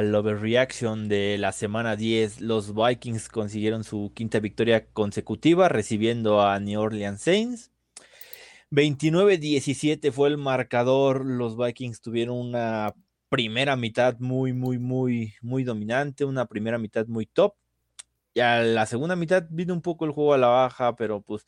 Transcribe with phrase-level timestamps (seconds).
[0.00, 2.40] al overreaction de la semana 10.
[2.40, 7.70] Los Vikings consiguieron su quinta victoria consecutiva recibiendo a New Orleans Saints.
[8.70, 11.26] 29-17 fue el marcador.
[11.26, 12.94] Los Vikings tuvieron una
[13.28, 17.54] primera mitad muy, muy, muy, muy dominante, una primera mitad muy top.
[18.32, 21.44] Y a la segunda mitad vino un poco el juego a la baja, pero pues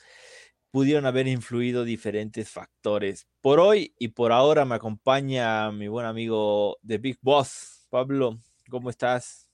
[0.71, 3.27] pudieron haber influido diferentes factores.
[3.41, 8.41] Por hoy y por ahora me acompaña mi buen amigo The Big Boss, Pablo.
[8.71, 9.51] ¿Cómo estás?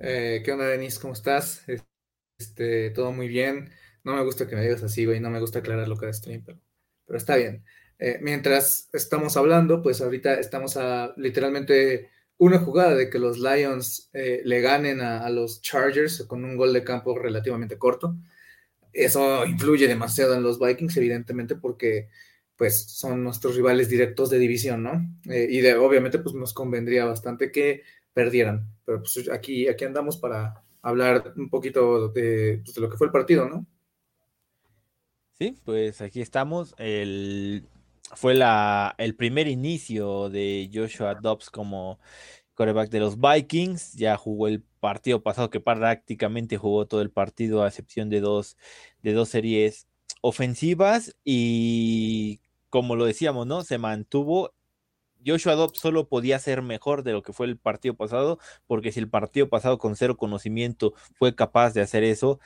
[0.00, 0.98] Eh, ¿qué onda, Denis?
[0.98, 1.62] ¿Cómo estás?
[2.40, 3.70] Este, todo muy bien.
[4.02, 5.20] No me gusta que me digas así, güey.
[5.20, 6.58] No me gusta aclarar lo que stream, pero,
[7.06, 7.64] pero está bien.
[8.00, 14.10] Eh, mientras estamos hablando, pues ahorita estamos a literalmente una jugada de que los Lions
[14.12, 18.16] eh, le ganen a los Chargers con un gol de campo relativamente corto.
[18.92, 22.08] Eso influye demasiado en los Vikings, evidentemente, porque
[22.58, 25.32] pues son nuestros rivales directos de división, ¿no?
[25.32, 30.18] Eh, y de, obviamente pues nos convendría bastante que perdieran, pero pues aquí, aquí andamos
[30.18, 33.66] para hablar un poquito de, pues, de lo que fue el partido, ¿no?
[35.38, 36.74] Sí, pues aquí estamos.
[36.78, 37.64] El,
[38.14, 42.00] fue la, el primer inicio de Joshua Dobbs como
[42.54, 43.92] quarterback de los Vikings.
[43.94, 48.56] Ya jugó el partido pasado, que prácticamente jugó todo el partido, a excepción de dos,
[49.02, 49.86] de dos series
[50.22, 51.14] ofensivas.
[51.24, 52.40] Y
[52.70, 53.62] como lo decíamos, ¿no?
[53.62, 54.52] Se mantuvo.
[55.26, 59.00] Joshua Dobbs solo podía ser mejor de lo que fue el partido pasado, porque si
[59.00, 62.38] el partido pasado con cero conocimiento fue capaz de hacer eso,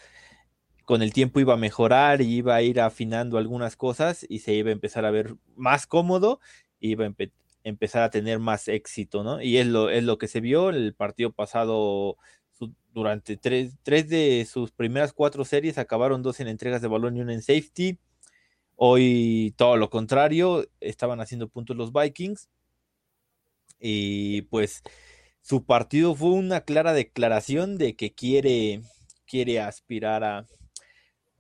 [0.85, 4.55] con el tiempo iba a mejorar y iba a ir afinando algunas cosas y se
[4.55, 6.41] iba a empezar a ver más cómodo
[6.81, 7.33] y iba a empe
[7.65, 9.41] empezar a tener más éxito, ¿no?
[9.41, 12.17] Y es lo, es lo que se vio el partido pasado
[12.93, 17.21] durante tres, tres, de sus primeras cuatro series acabaron dos en entregas de balón y
[17.21, 17.99] una en safety.
[18.77, 22.49] Hoy todo lo contrario, estaban haciendo puntos los Vikings
[23.79, 24.83] y pues
[25.41, 28.83] su partido fue una clara declaración de que quiere,
[29.27, 30.47] quiere aspirar a,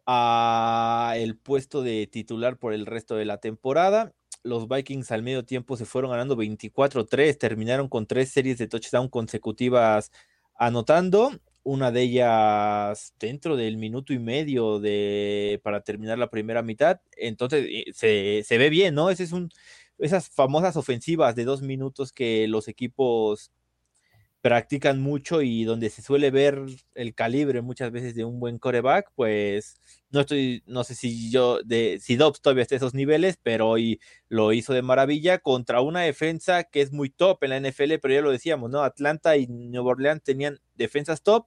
[0.06, 4.12] a el puesto de titular por el resto de la temporada.
[4.42, 9.08] Los Vikings al medio tiempo se fueron ganando 24-3, terminaron con tres series de touchdown
[9.08, 10.10] consecutivas
[10.56, 11.30] anotando,
[11.64, 17.00] una de ellas dentro del minuto y medio de para terminar la primera mitad.
[17.16, 19.10] Entonces se, se ve bien, ¿no?
[19.10, 19.50] Ese es un,
[19.98, 23.52] esas famosas ofensivas de dos minutos que los equipos
[24.42, 26.60] practican mucho y donde se suele ver
[26.94, 29.80] el calibre muchas veces de un buen coreback, pues
[30.10, 34.00] no estoy, no sé si yo, de, si Dobbs todavía está esos niveles, pero hoy
[34.28, 38.14] lo hizo de maravilla contra una defensa que es muy top en la NFL, pero
[38.14, 38.82] ya lo decíamos, ¿no?
[38.82, 41.46] Atlanta y Nueva Orleans tenían defensas top,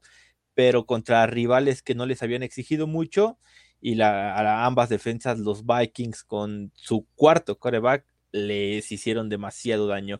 [0.53, 3.37] pero contra rivales que no les habían exigido mucho
[3.81, 10.19] y la, a ambas defensas, los Vikings con su cuarto coreback les hicieron demasiado daño.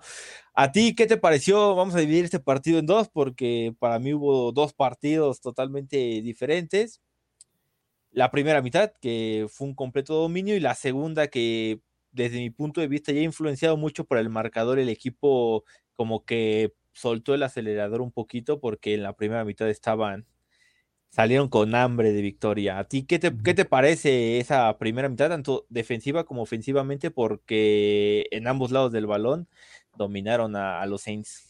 [0.57, 1.75] ¿A ti qué te pareció?
[1.75, 7.01] Vamos a dividir este partido en dos porque para mí hubo dos partidos totalmente diferentes.
[8.11, 11.81] La primera mitad, que fue un completo dominio, y la segunda, que
[12.13, 16.73] desde mi punto de vista ya influenciado mucho por el marcador, el equipo como que
[16.93, 20.25] soltó el acelerador un poquito porque en la primera mitad estaban,
[21.09, 22.79] salieron con hambre de victoria.
[22.79, 27.11] ¿A ti qué te, qué te parece esa primera mitad, tanto defensiva como ofensivamente?
[27.11, 29.49] Porque en ambos lados del balón
[29.97, 31.45] dominaron a, a los Saints.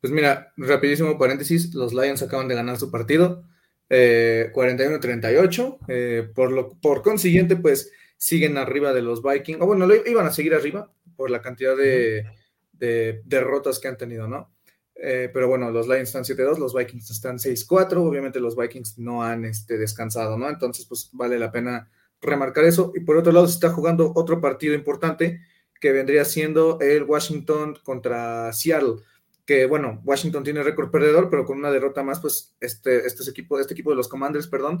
[0.00, 3.44] Pues mira, rapidísimo paréntesis, los Lions acaban de ganar su partido,
[3.88, 9.86] eh, 41-38, eh, por, lo, por consiguiente, pues siguen arriba de los Vikings, o bueno,
[9.86, 12.26] lo, iban a seguir arriba por la cantidad de,
[12.72, 14.52] de derrotas que han tenido, ¿no?
[14.94, 19.22] Eh, pero bueno, los Lions están 7-2, los Vikings están 6-4, obviamente los Vikings no
[19.22, 20.48] han este, descansado, ¿no?
[20.48, 21.90] Entonces, pues vale la pena
[22.20, 22.92] remarcar eso.
[22.94, 25.40] Y por otro lado, se está jugando otro partido importante
[25.80, 28.96] que vendría siendo el Washington contra Seattle.
[29.44, 33.60] Que bueno, Washington tiene récord perdedor, pero con una derrota más, pues este, este, equipo,
[33.60, 34.78] este equipo de los Commanders, perdón,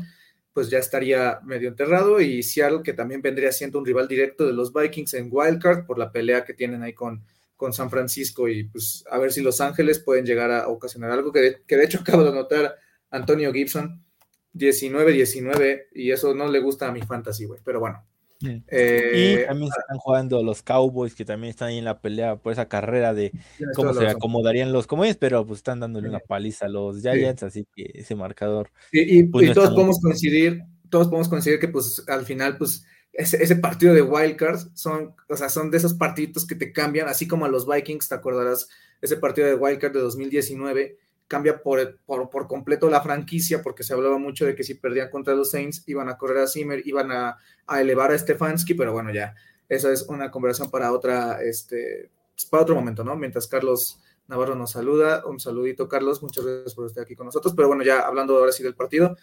[0.54, 2.20] pues ya estaría medio enterrado.
[2.20, 5.98] Y Seattle, que también vendría siendo un rival directo de los Vikings en Wildcard por
[5.98, 7.24] la pelea que tienen ahí con,
[7.56, 8.48] con San Francisco.
[8.48, 11.76] Y pues a ver si Los Ángeles pueden llegar a ocasionar algo que de, que
[11.76, 12.76] de hecho acabo de notar
[13.10, 14.02] Antonio Gibson
[14.54, 18.04] 19-19 y eso no le gusta a mi fantasy, güey, pero bueno.
[18.68, 22.52] Eh, y también están jugando los Cowboys que también están ahí en la pelea por
[22.52, 23.32] esa carrera de
[23.74, 27.66] cómo se acomodarían los Cowboys, pero pues están dándole una paliza a los Giants, así
[27.74, 28.70] que ese marcador.
[28.92, 33.56] Y, pues, todos podemos coincidir, todos podemos coincidir que pues al final pues ese, ese,
[33.56, 37.44] partido de wildcards son, o sea, son de esos partidos que te cambian, así como
[37.44, 38.68] a los Vikings, te acordarás,
[39.00, 40.98] ese partido de wildcard de 2019
[41.34, 45.34] cambia por, por, completo la franquicia, porque se hablaba mucho de que si perdían contra
[45.34, 47.36] los Saints iban a correr a Zimmer, iban a,
[47.80, 49.34] elevar a Stefanski, pero bueno, ya,
[49.68, 52.12] esa es una conversación para otra, este,
[52.50, 53.16] para otro momento, ¿no?
[53.16, 53.98] Mientras Carlos
[54.28, 57.82] Navarro nos saluda, un saludito, Carlos, muchas gracias por estar aquí con nosotros, pero bueno,
[57.82, 59.16] ya hablando ahora sí del partido,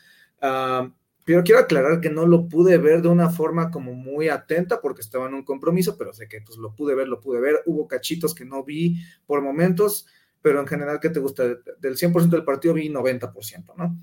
[1.23, 4.99] pero quiero aclarar que no lo pude ver de una forma como muy atenta porque
[4.99, 7.87] estaba en un compromiso, pero sé que pues lo pude ver, lo pude ver, hubo
[7.87, 10.07] cachitos que no vi por momentos,
[10.41, 11.43] pero en general, ¿qué te gusta?
[11.45, 13.97] Del 100% del partido vi 90%, ¿no?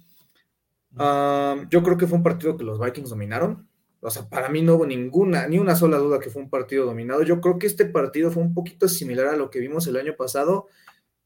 [1.71, 3.69] yo creo que fue un partido que los Vikings dominaron.
[4.01, 6.87] O sea, para mí no hubo ninguna, ni una sola duda que fue un partido
[6.87, 7.23] dominado.
[7.23, 10.15] Yo creo que este partido fue un poquito similar a lo que vimos el año
[10.17, 10.67] pasado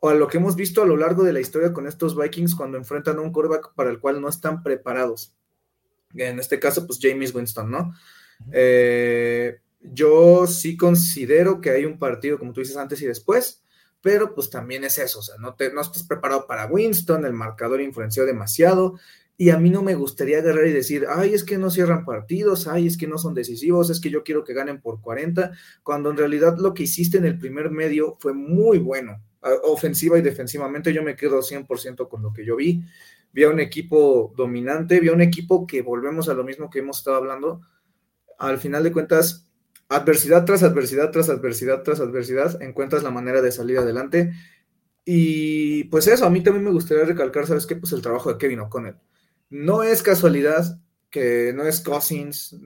[0.00, 2.54] o a lo que hemos visto a lo largo de la historia con estos Vikings
[2.54, 5.34] cuando enfrentan a un quarterback para el cual no están preparados.
[6.14, 7.94] En este caso, pues James Winston, ¿no?
[8.52, 13.61] Eh, yo sí considero que hay un partido, como tú dices, antes y después
[14.02, 17.32] pero pues también es eso, o sea, no, te, no estás preparado para Winston, el
[17.32, 18.98] marcador influenció demasiado,
[19.38, 22.66] y a mí no me gustaría agarrar y decir, ay, es que no cierran partidos,
[22.66, 25.52] ay, es que no son decisivos, es que yo quiero que ganen por 40,
[25.82, 29.22] cuando en realidad lo que hiciste en el primer medio fue muy bueno,
[29.64, 32.84] ofensiva y defensivamente, yo me quedo 100% con lo que yo vi,
[33.32, 36.80] vi a un equipo dominante, vi a un equipo que volvemos a lo mismo que
[36.80, 37.62] hemos estado hablando,
[38.38, 39.48] al final de cuentas,
[39.96, 44.32] adversidad tras adversidad, tras adversidad, tras adversidad, encuentras la manera de salir adelante.
[45.04, 47.76] Y pues eso, a mí también me gustaría recalcar, ¿sabes qué?
[47.76, 48.96] Pues el trabajo de Kevin O'Connell.
[49.50, 50.78] No es casualidad
[51.10, 52.56] que no es Cousins,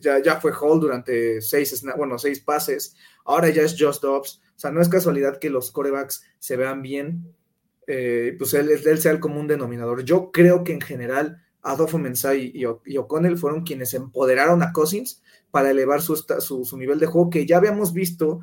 [0.00, 4.42] ya, ya fue Hall durante seis, bueno, seis pases, ahora ya es Just Dobbs.
[4.56, 7.32] O sea, no es casualidad que los corebacks se vean bien,
[7.86, 10.04] eh, pues él, él, sea el común denominador.
[10.04, 15.22] Yo creo que en general Adolfo Mensai y, y O'Connell fueron quienes empoderaron a Cousins
[15.52, 18.40] para elevar su, su, nivel de juego, que ya habíamos visto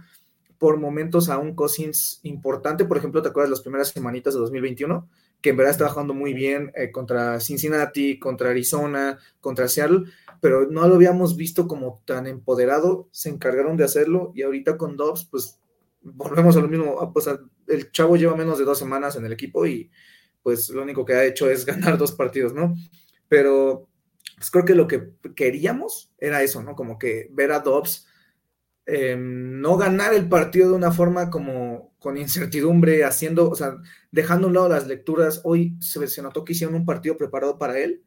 [0.59, 5.09] por momentos a un Cousins importante, por ejemplo, ¿te acuerdas las primeras semanitas de 2021?
[5.41, 10.03] Que en verdad estaba jugando muy bien eh, contra Cincinnati, contra Arizona, contra Seattle,
[10.39, 14.95] pero no lo habíamos visto como tan empoderado, se encargaron de hacerlo y ahorita con
[14.95, 15.59] Dobbs, pues
[16.01, 17.27] volvemos a lo mismo, ah, pues
[17.67, 19.89] el chavo lleva menos de dos semanas en el equipo y
[20.43, 22.75] pues lo único que ha hecho es ganar dos partidos, ¿no?
[23.27, 23.88] Pero
[24.39, 26.75] pues creo que lo que queríamos era eso, ¿no?
[26.75, 28.07] Como que ver a Dobbs
[28.85, 33.75] em, no ganar el partido de una forma como con incertidumbre, haciendo, o sea,
[34.11, 35.41] dejando a un lado las lecturas.
[35.43, 38.03] Hoy se, se notó que hicieron un partido preparado para él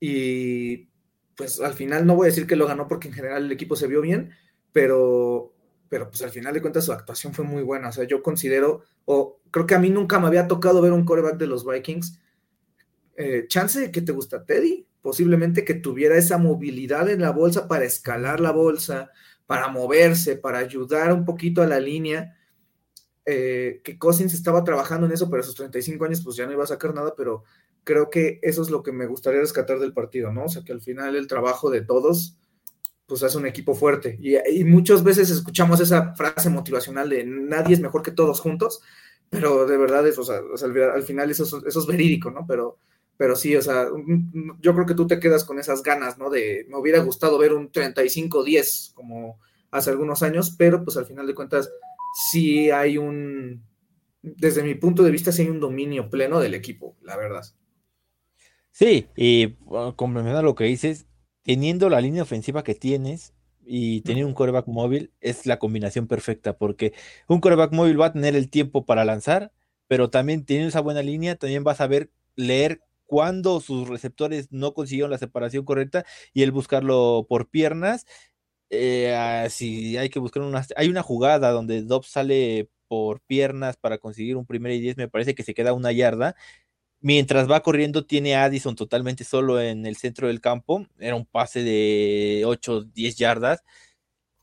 [0.00, 0.88] y
[1.36, 3.76] pues al final no voy a decir que lo ganó porque en general el equipo
[3.76, 4.30] se vio bien,
[4.72, 5.52] pero,
[5.90, 7.90] pero pues al final de cuentas su actuación fue muy buena.
[7.90, 11.04] O sea, yo considero, o creo que a mí nunca me había tocado ver un
[11.04, 12.18] coreback de los Vikings.
[13.18, 17.68] Eh, chance de que te gusta Teddy, posiblemente que tuviera esa movilidad en la bolsa
[17.68, 19.12] para escalar la bolsa,
[19.46, 22.36] para moverse, para ayudar un poquito a la línea.
[23.24, 26.50] Eh, que Cousins estaba trabajando en eso, pero a sus 35 años pues ya no
[26.50, 27.44] iba a sacar nada, pero
[27.84, 30.46] creo que eso es lo que me gustaría rescatar del partido, ¿no?
[30.46, 32.36] O sea, que al final el trabajo de todos
[33.06, 34.18] pues hace un equipo fuerte.
[34.20, 38.80] Y, muchas veces escuchamos esa frase motivacional de nadie es mejor que todos juntos,
[39.30, 40.40] pero de verdad es, o sea,
[40.94, 42.44] al, final eso, eso es verídico, ¿no?
[42.44, 42.80] Pero
[43.16, 43.86] pero sí, o sea,
[44.60, 46.30] yo creo que tú te quedas con esas ganas, ¿no?
[46.30, 49.38] De, me hubiera gustado ver un 35-10 como
[49.70, 51.70] hace algunos años, pero pues al final de cuentas
[52.30, 53.62] sí hay un,
[54.22, 57.44] desde mi punto de vista, sí hay un dominio pleno del equipo, la verdad.
[58.72, 59.54] Sí, y
[59.96, 61.06] complementando lo que dices,
[61.42, 63.32] teniendo la línea ofensiva que tienes
[63.64, 66.92] y tener un coreback móvil es la combinación perfecta, porque
[67.28, 69.52] un coreback móvil va a tener el tiempo para lanzar,
[69.88, 74.74] pero también teniendo esa buena línea, también vas a saber leer cuando sus receptores no
[74.74, 78.06] consiguieron la separación correcta y el buscarlo por piernas.
[78.70, 80.66] Eh, ah, si hay que buscar una.
[80.76, 85.08] Hay una jugada donde Dobbs sale por piernas para conseguir un primer y diez, me
[85.08, 86.36] parece que se queda una yarda.
[87.00, 90.86] Mientras va corriendo, tiene Addison totalmente solo en el centro del campo.
[90.98, 93.62] Era un pase de 8, 10 yardas.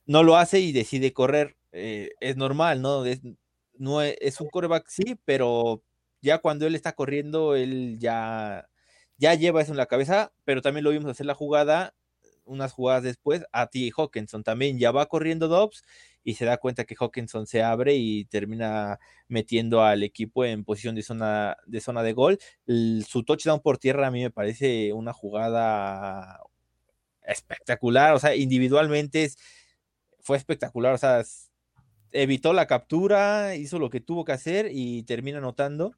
[0.05, 1.57] No lo hace y decide correr.
[1.71, 3.05] Eh, es normal, ¿no?
[3.05, 3.21] Es,
[3.77, 5.83] no es, un coreback, sí, pero
[6.23, 8.69] ya cuando él está corriendo, él ya,
[9.17, 11.93] ya lleva eso en la cabeza, pero también lo vimos hacer la jugada,
[12.45, 13.91] unas jugadas después, a T.
[13.95, 15.83] Hawkinson también ya va corriendo Dobbs
[16.23, 20.95] y se da cuenta que Hawkinson se abre y termina metiendo al equipo en posición
[20.95, 22.39] de zona de, zona de gol.
[22.65, 26.39] su touchdown por tierra a mí me parece una jugada
[27.23, 29.29] espectacular, o sea, individualmente
[30.21, 31.23] fue espectacular, o sea,
[32.11, 35.95] evitó la captura, hizo lo que tuvo que hacer y termina anotando.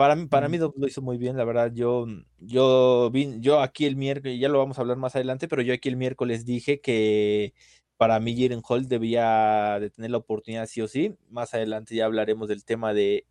[0.00, 1.72] Para mí, para mí lo hizo muy bien, la verdad.
[1.74, 2.06] Yo,
[2.38, 5.90] yo, yo aquí el miércoles, ya lo vamos a hablar más adelante, pero yo aquí
[5.90, 7.52] el miércoles dije que
[7.98, 11.18] para mí Jaren Hall debía de tener la oportunidad sí o sí.
[11.28, 13.26] Más adelante ya hablaremos del tema de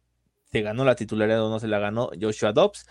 [0.52, 2.86] se ganó la titularidad o no se la ganó Joshua Dobbs.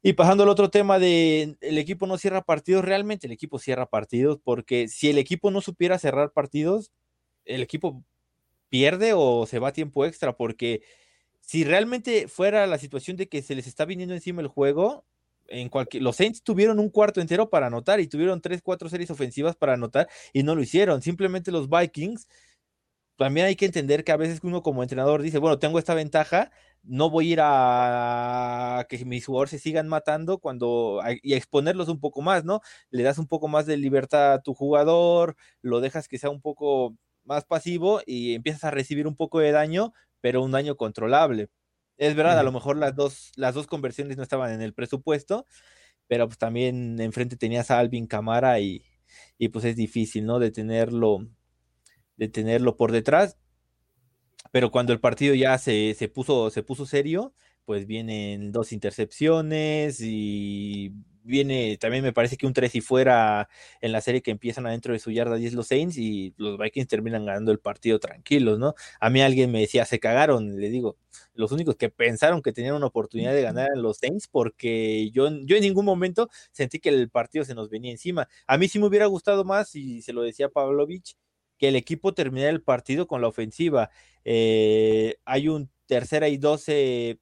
[0.00, 3.86] Y pasando al otro tema de el equipo no cierra partidos, realmente el equipo cierra
[3.86, 6.92] partidos porque si el equipo no supiera cerrar partidos,
[7.44, 8.04] el equipo
[8.68, 10.82] pierde o se va a tiempo extra porque
[11.46, 15.04] si realmente fuera la situación de que se les está viniendo encima el juego,
[15.46, 19.10] en cualquier, los Saints tuvieron un cuarto entero para anotar y tuvieron tres, cuatro series
[19.10, 21.02] ofensivas para anotar y no lo hicieron.
[21.02, 22.26] Simplemente los Vikings,
[23.16, 26.50] también hay que entender que a veces uno como entrenador dice, bueno, tengo esta ventaja,
[26.82, 31.88] no voy a ir a que mis jugadores se sigan matando cuando y a exponerlos
[31.88, 32.60] un poco más, ¿no?
[32.90, 36.40] Le das un poco más de libertad a tu jugador, lo dejas que sea un
[36.40, 39.92] poco más pasivo y empiezas a recibir un poco de daño,
[40.24, 41.50] pero un daño controlable.
[41.98, 45.46] Es verdad, a lo mejor las dos, las dos conversiones no estaban en el presupuesto,
[46.06, 48.86] pero pues también enfrente tenías a Alvin Camara y,
[49.36, 50.38] y pues es difícil, ¿no?
[50.38, 51.28] De tenerlo,
[52.16, 53.36] de tenerlo por detrás.
[54.50, 57.34] Pero cuando el partido ya se, se, puso, se puso serio,
[57.66, 63.48] pues vienen dos intercepciones y viene, también me parece que un 3 y fuera
[63.80, 66.86] en la serie que empiezan adentro de su yarda 10 los Saints y los Vikings
[66.88, 68.74] terminan ganando el partido tranquilos, ¿no?
[69.00, 70.96] A mí alguien me decía, se cagaron, le digo,
[71.34, 75.28] los únicos que pensaron que tenían una oportunidad de ganar eran los Saints porque yo,
[75.44, 78.28] yo en ningún momento sentí que el partido se nos venía encima.
[78.46, 81.16] A mí sí me hubiera gustado más, y se lo decía Pavlovich,
[81.58, 83.90] que el equipo terminara el partido con la ofensiva.
[84.24, 87.18] Eh, hay un tercera y 12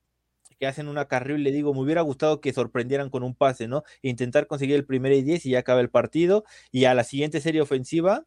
[0.63, 3.67] que hacen una carrera y le digo, me hubiera gustado que sorprendieran con un pase,
[3.67, 3.83] ¿no?
[4.01, 6.45] Intentar conseguir el primer y 10 y ya acaba el partido.
[6.71, 8.27] Y a la siguiente serie ofensiva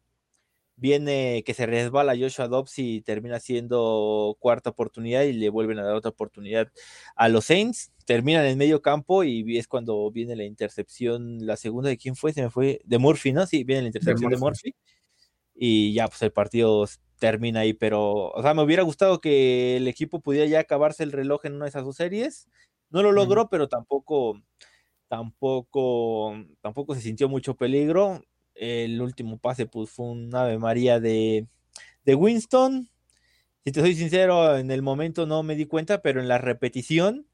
[0.76, 5.84] viene que se resbala Joshua Dobbs y termina siendo cuarta oportunidad y le vuelven a
[5.84, 6.70] dar otra oportunidad
[7.14, 7.90] a los Saints.
[8.04, 12.34] Terminan en medio campo y es cuando viene la intercepción, la segunda de quién fue,
[12.34, 13.46] se me fue, de Murphy, ¿no?
[13.46, 14.74] Sí, viene la intercepción de Murphy.
[15.56, 16.86] Y ya, pues el partido
[17.18, 21.12] termina ahí, pero, o sea, me hubiera gustado que el equipo pudiera ya acabarse el
[21.12, 22.48] reloj en una de esas dos series.
[22.90, 24.40] No lo logró, pero tampoco,
[25.08, 28.22] tampoco, tampoco se sintió mucho peligro.
[28.54, 31.46] El último pase, pues fue un Ave María de,
[32.04, 32.88] de Winston.
[33.64, 37.26] Si te soy sincero, en el momento no me di cuenta, pero en la repetición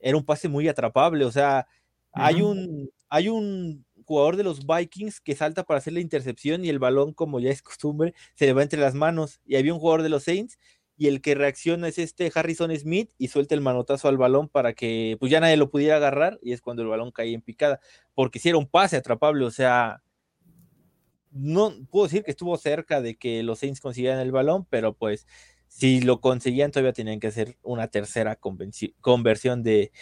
[0.00, 1.24] era un pase muy atrapable.
[1.24, 1.66] O sea,
[2.12, 6.70] hay un, hay un jugador de los Vikings que salta para hacer la intercepción y
[6.70, 9.40] el balón, como ya es costumbre, se le va entre las manos.
[9.46, 10.58] Y había un jugador de los Saints
[10.96, 14.72] y el que reacciona es este Harrison Smith y suelta el manotazo al balón para
[14.72, 17.80] que pues ya nadie lo pudiera agarrar y es cuando el balón cae en picada,
[18.14, 20.02] porque un pase atrapable, o sea,
[21.30, 25.26] no puedo decir que estuvo cerca de que los Saints consiguieran el balón, pero pues
[25.68, 28.38] si lo conseguían todavía tenían que hacer una tercera
[29.00, 29.92] conversión de,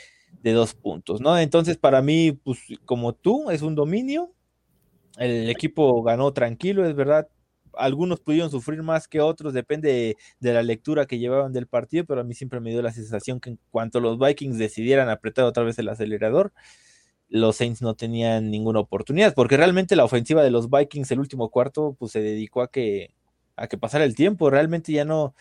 [0.42, 1.38] de dos puntos, ¿no?
[1.38, 4.32] Entonces, para mí, pues como tú, es un dominio.
[5.18, 7.28] El equipo ganó tranquilo, es verdad.
[7.72, 12.20] Algunos pudieron sufrir más que otros, depende de, la lectura que llevaban del partido, pero
[12.20, 15.62] a mí siempre me dio la sensación que en cuanto los Vikings decidieran apretar otra
[15.62, 16.52] vez el acelerador,
[17.28, 21.50] los Saints no tenían ninguna oportunidad, porque realmente la ofensiva de los Vikings el último
[21.50, 23.10] cuarto, pues se dedicó a que,
[23.56, 25.34] a que pasara el tiempo, realmente ya no,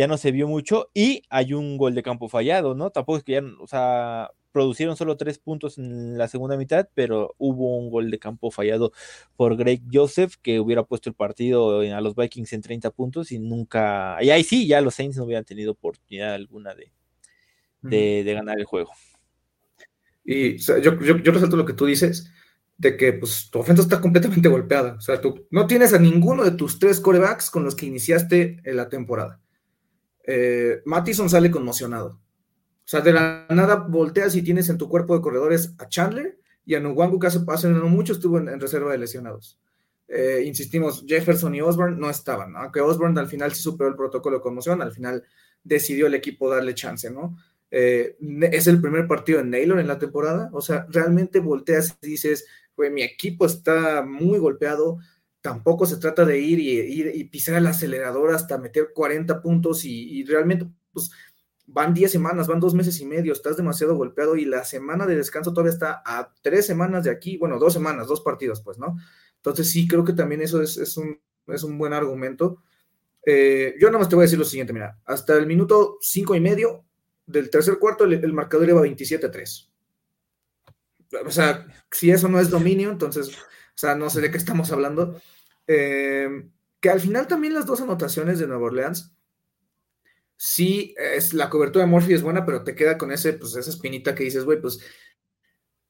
[0.00, 2.88] ya no se vio mucho y hay un gol de campo fallado, ¿no?
[2.88, 7.34] Tampoco es que ya, o sea, producieron solo tres puntos en la segunda mitad, pero
[7.36, 8.92] hubo un gol de campo fallado
[9.36, 13.40] por Greg Joseph que hubiera puesto el partido a los Vikings en 30 puntos y
[13.40, 16.92] nunca, y ahí sí, ya los Saints no hubieran tenido oportunidad alguna de,
[17.82, 18.92] de, ganar el juego.
[20.24, 22.32] Y yo, yo, yo resalto lo que tú dices,
[22.78, 24.94] de que pues, tu ofensa está completamente golpeada.
[24.94, 28.62] O sea, tú no tienes a ninguno de tus tres corebacks con los que iniciaste
[28.64, 29.42] la temporada
[30.32, 32.10] eh, Mattison sale conmocionado.
[32.10, 36.38] O sea, de la nada volteas y tienes en tu cuerpo de corredores a Chandler
[36.64, 39.58] y a Nwangu que hace, hace no mucho estuvo en, reserva de lesionados.
[40.06, 44.36] Eh, insistimos, Jefferson y Osborne no estaban, aunque Osborne al final sí superó el protocolo
[44.36, 45.24] de conmoción, al final
[45.64, 47.36] decidió el equipo darle chance, ¿no?
[47.72, 48.16] Eh,
[48.52, 50.50] es el primer partido en Naylor en la temporada.
[50.52, 52.46] O sea, realmente volteas y dices,
[52.76, 54.98] güey, mi equipo está muy golpeado.
[55.40, 60.66] Tampoco se trata de ir y, pisar el acelerador hasta meter 40 puntos y, realmente,
[60.92, 61.10] pues,
[61.66, 65.16] van 10 semanas, van dos meses y medio, estás demasiado golpeado y la semana de
[65.16, 68.96] descanso todavía está a tres semanas de aquí, bueno, dos semanas, dos partidos, pues, ¿no?
[69.36, 72.62] Entonces sí, creo que también eso es, es, un, es un, buen argumento.
[73.24, 76.34] Eh, yo nada más te voy a decir lo siguiente, mira, hasta el minuto cinco
[76.34, 76.84] y medio
[77.26, 79.68] del tercer cuarto el, marcador iba 27-3.
[81.24, 83.36] O sea, si eso no es dominio, entonces,
[83.80, 85.20] sea, no sé de qué estamos hablando.
[85.66, 86.48] Eh,
[86.80, 89.14] que al final también las dos anotaciones de Nueva Orleans,
[90.36, 93.70] sí, es, la cobertura de Murphy es buena, pero te queda con ese, pues, esa
[93.70, 94.80] espinita que dices, güey, pues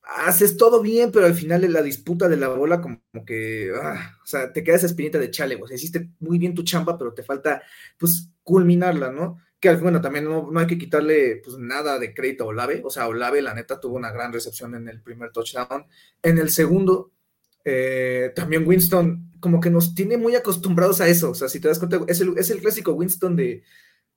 [0.03, 4.19] haces todo bien, pero al final en la disputa de la bola, como, que, ah,
[4.23, 5.75] o sea, te queda esa espinita de chale, güey.
[5.75, 7.63] Hiciste muy bien tu chamba, pero te falta,
[7.99, 9.39] pues, culminarla, ¿no?
[9.61, 12.83] Que, bueno, también no, hay que quitarle, pues, nada de crédito a Olave.
[12.85, 15.87] O sea, Olave, la neta, tuvo una gran recepción en el primer touchdown.
[16.23, 17.13] En el segundo,
[17.65, 21.31] eh, también Winston, como que nos tiene muy acostumbrados a eso.
[21.31, 23.63] O sea, si te das cuenta, es el, es el clásico Winston de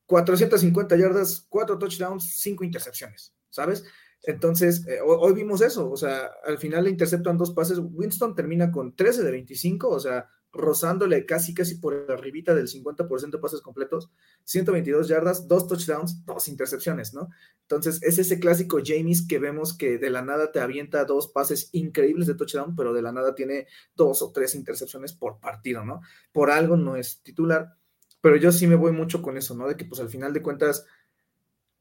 [0.06, 3.84] 450 yardas, 4 touchdowns, 5 intercepciones, ¿sabes?
[4.24, 8.72] Entonces, eh, hoy, vimos eso, o sea, al final le interceptan dos pases, Winston termina
[8.72, 13.62] con 13 de 25, o sea, rozándole casi, casi por arribita del 50% de pases
[13.62, 14.12] completos,
[14.44, 17.30] 122 yardas, dos touchdowns, dos intercepciones, ¿no?
[17.62, 21.70] Entonces, es ese clásico James que vemos que de la nada te avienta dos pases
[21.72, 26.02] increíbles de touchdown, pero de la nada tiene dos o tres intercepciones por partido, ¿no?
[26.32, 27.76] Por algo no es titular
[28.24, 29.68] pero yo sí me voy mucho con eso, ¿no?
[29.68, 30.86] De que pues al final de cuentas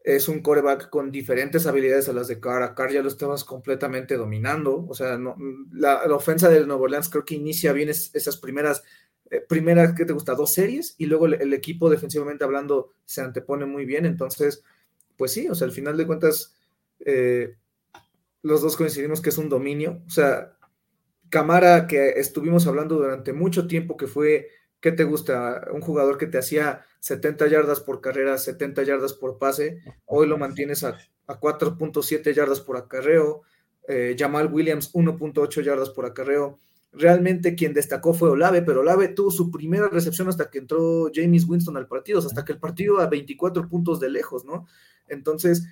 [0.04, 2.62] es un coreback con diferentes habilidades a las de Carr.
[2.62, 4.87] A Carr ya lo estabas completamente dominando.
[4.88, 5.18] O sea,
[5.73, 8.82] la, ofensa del Nuevo Orleans creo que inicia bien esas primeras,
[9.30, 10.35] eh, primeras, ¿qué te gusta?
[10.35, 14.04] Dos series y luego el, equipo defensivamente hablando se antepone muy bien.
[14.04, 14.64] Entonces,
[15.16, 16.57] pues sí, o sea, al final de cuentas,
[17.00, 17.57] eh,
[18.42, 20.03] los dos coincidimos que es un dominio.
[20.07, 20.57] O sea,
[21.29, 24.48] Camara, que estuvimos hablando durante mucho tiempo, que fue
[24.83, 25.68] ¿qué te gusta?
[25.72, 30.38] Un jugador que te hacía 70 yardas por carrera, 70 yardas por pase, hoy lo
[30.38, 33.42] mantienes a, 4.7 yardas por acarreo,
[33.88, 36.60] eh, Jamal Williams 1.8 yardas por acarreo.
[36.92, 41.48] Realmente quien destacó fue Olave, pero Olave tuvo su primera recepción hasta que entró James
[41.48, 44.66] Winston al partido, hasta que el partido a 24 puntos de lejos, ¿no?
[45.08, 45.66] Entonces,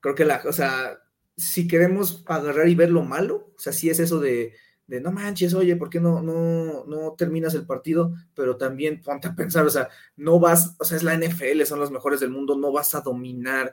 [0.00, 0.98] creo que la, o sea,
[1.36, 4.54] si queremos agarrar y ver lo malo, o sea, sí es eso de,
[4.86, 8.12] de no manches, oye, ¿por qué no, no, no terminas el partido?
[8.34, 11.80] Pero también ponte a pensar, o sea, no vas, o sea, es la NFL, son
[11.80, 13.72] los mejores del mundo, no vas a dominar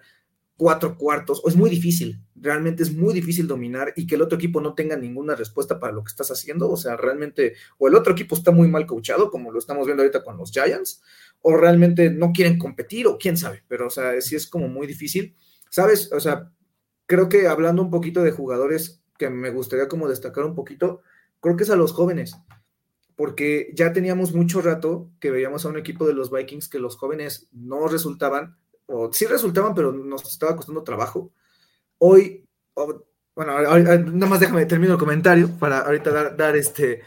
[0.60, 4.38] cuatro cuartos, o es muy difícil, realmente es muy difícil dominar y que el otro
[4.38, 7.96] equipo no tenga ninguna respuesta para lo que estás haciendo, o sea, realmente, o el
[7.96, 11.02] otro equipo está muy mal coachado, como lo estamos viendo ahorita con los Giants,
[11.42, 14.86] o realmente no quieren competir, o quién sabe, pero, o sea, sí es como muy
[14.86, 15.34] difícil,
[15.70, 16.12] ¿sabes?
[16.12, 16.52] O sea,
[17.06, 21.02] creo que hablando un poquito de jugadores que me gustaría como destacar un poquito,
[21.42, 22.36] creo que es a los jóvenes,
[23.16, 26.96] porque ya teníamos mucho rato que veíamos a un equipo de los Vikings que los
[26.96, 31.32] jóvenes no resultaban, o sí resultaban, pero nos estaba costando trabajo.
[31.98, 32.48] Hoy,
[33.36, 37.02] bueno, nada más déjame terminar el comentario para ahorita dar, este,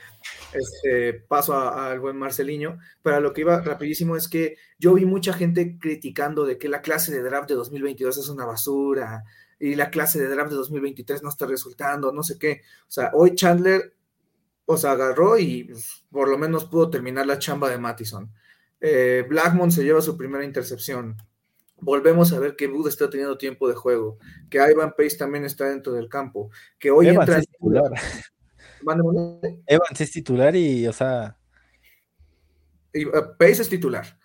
[0.53, 5.33] este paso al buen Marceliño, pero lo que iba rapidísimo es que yo vi mucha
[5.33, 9.25] gente criticando de que la clase de draft de 2022 es una basura,
[9.63, 12.63] y la clase de draft de 2023 no está resultando, no sé qué.
[12.89, 13.95] O sea, hoy Chandler,
[14.67, 18.29] o sea, agarró y pues, por lo menos pudo terminar la chamba de Mattison.
[18.81, 21.17] Eh, Blackmon se lleva su primera intercepción.
[21.81, 24.19] Volvemos a ver que Bud está teniendo tiempo de juego,
[24.51, 27.39] que Ivan Pace también está dentro del campo, que hoy Evans entra...
[27.39, 27.93] Es titular.
[29.69, 31.37] Evans es titular y, o sea...
[32.93, 34.19] Y, uh, Pace es titular.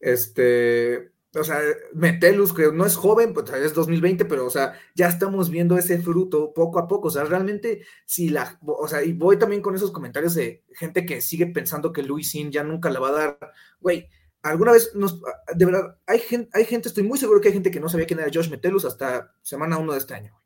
[0.00, 1.60] Este, o sea,
[1.94, 5.98] Metelus, que no es joven, pues es 2020, pero, o sea, ya estamos viendo ese
[6.00, 7.08] fruto poco a poco.
[7.08, 11.06] O sea, realmente, si la, o sea, y voy también con esos comentarios de gente
[11.06, 13.52] que sigue pensando que Luis Sin ya nunca la va a dar.
[13.80, 14.08] Güey,
[14.42, 15.20] alguna vez nos,
[15.54, 18.06] de verdad, hay gente, hay gente, estoy muy seguro que hay gente que no sabía
[18.06, 20.38] quién era Josh Metelus hasta semana 1 de este año.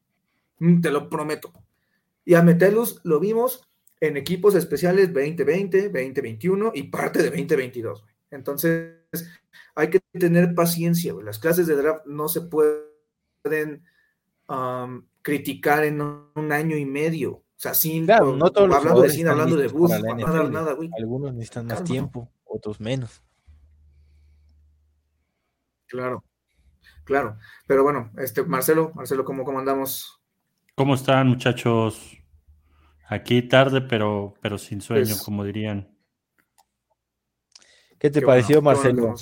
[0.58, 1.52] Mm, te lo prometo.
[2.24, 3.68] Y a Metelus lo vimos
[4.00, 8.04] en equipos especiales 2020, 2021 y parte de 2022.
[8.32, 8.96] Entonces,
[9.74, 13.84] hay que tener paciencia, Las clases de draft no se pueden
[15.22, 17.32] criticar en un año y medio.
[17.32, 21.84] O sea, sin no todos hablando de cine, hablando de bus, nada, Algunos necesitan más
[21.84, 23.22] tiempo, otros menos.
[25.86, 26.24] Claro,
[27.04, 27.38] claro.
[27.66, 30.20] Pero bueno, este Marcelo, Marcelo, ¿cómo comandamos?
[30.74, 32.18] ¿Cómo están, muchachos?
[33.06, 35.91] Aquí tarde, pero, pero sin sueño, pues como dirían.
[38.02, 39.14] ¿Qué te pareció, Marcelo?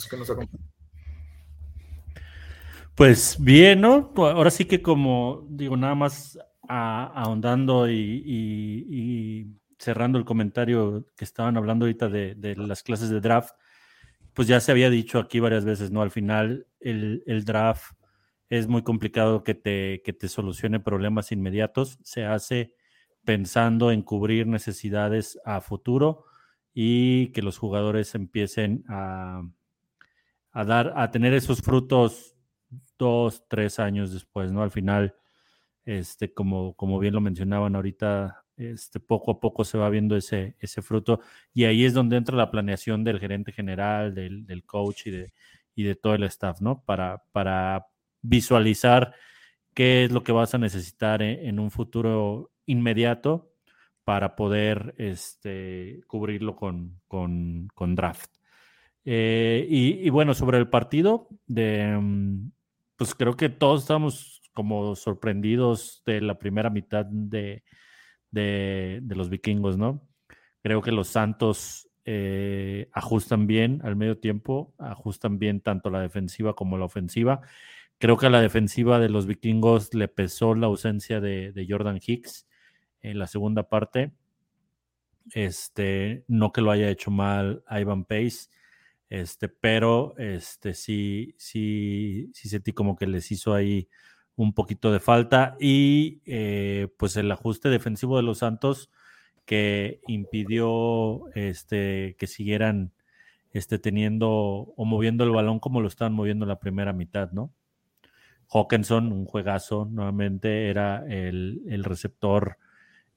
[2.94, 4.10] Pues bien, ¿no?
[4.16, 11.84] Ahora sí que como digo, nada más ahondando y, cerrando el comentario que estaban hablando
[11.84, 13.50] ahorita de, las clases de draft,
[14.32, 16.00] pues ya se había dicho aquí varias veces, ¿no?
[16.00, 17.92] Al final el, draft
[18.48, 22.72] es muy complicado que te, que te solucione problemas inmediatos, se hace
[23.26, 26.24] pensando en cubrir necesidades a futuro
[26.74, 29.42] y que los jugadores empiecen a,
[30.52, 32.36] a dar, a tener esos frutos
[32.98, 34.62] dos, tres años después, ¿no?
[34.62, 35.14] Al final,
[35.84, 40.56] este, como, como bien lo mencionaban ahorita, este, poco a poco se va viendo ese,
[40.60, 41.20] ese fruto
[41.54, 45.32] y ahí es donde entra la planeación del gerente general, del, del coach y de,
[45.74, 46.84] y de todo el staff, ¿no?
[46.84, 47.86] Para, para
[48.22, 49.14] visualizar
[49.74, 53.49] qué es lo que vas a necesitar en, un futuro inmediato
[54.04, 58.30] para poder este, cubrirlo con, con, con draft.
[59.04, 62.52] Eh, y, bueno, sobre el partido, de, mm,
[62.96, 67.62] pues creo que todos estamos como sorprendidos de la primera mitad de,
[68.30, 70.06] de, los vikingos, ¿no?
[70.62, 76.54] Creo que los Santos eh, ajustan bien al medio tiempo, ajustan bien tanto la defensiva
[76.54, 77.40] como la ofensiva.
[77.98, 82.00] Creo que a la defensiva de los vikingos le pesó la ausencia de, de Jordan
[82.04, 82.46] Hicks
[83.02, 84.12] en la segunda parte.
[85.32, 88.48] Este, no que lo haya hecho mal Ivan Pace,
[89.08, 93.88] este, pero este, sí, sí, sí sentí como que les hizo ahí
[94.36, 98.90] un poquito de falta y eh, pues el ajuste defensivo de los Santos
[99.44, 102.92] que impidió este, que siguieran
[103.52, 107.52] este, teniendo o moviendo el balón como lo estaban moviendo en la primera mitad, ¿no?
[108.48, 112.58] Hawkinson, un juegazo, nuevamente era el, el receptor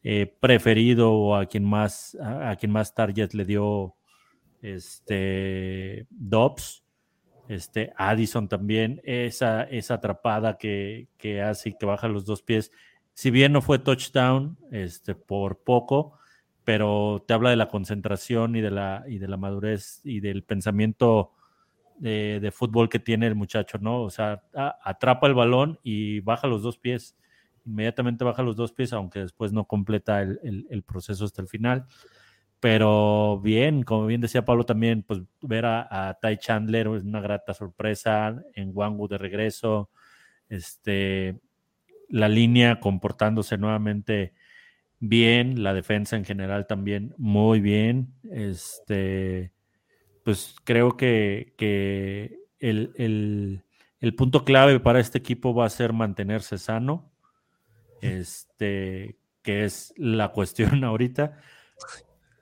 [0.04, 3.96] eh, preferido o a quien más, a, quien más targets le dio
[4.62, 6.84] este, Dobbs,
[7.48, 12.72] este, Addison también, esa, esa atrapada que, que hace que baja los dos pies,
[13.14, 16.18] si bien no fue touchdown, este, por poco,
[16.64, 20.44] pero te habla de la concentración y de la, y de la madurez y del
[20.44, 21.32] pensamiento
[21.98, 24.02] de, fútbol que tiene el muchacho, ¿no?
[24.02, 27.16] O sea, atrapa el balón y baja los dos pies,
[27.66, 31.86] inmediatamente baja los dos pies, aunque después no completa el, el proceso hasta el final.
[32.64, 37.54] Pero bien, como bien decía Pablo también, pues ver a, Ty Chandler es una grata
[37.54, 39.90] sorpresa en Wangu de regreso.
[40.48, 41.42] Este,
[42.08, 44.34] la línea comportándose nuevamente
[45.00, 48.14] bien, la defensa en general también muy bien.
[48.32, 49.52] Este,
[50.24, 52.94] pues creo que, que el,
[54.00, 57.12] el, punto clave para este equipo va a ser mantenerse sano.
[58.04, 61.40] Este, que es la cuestión ahorita.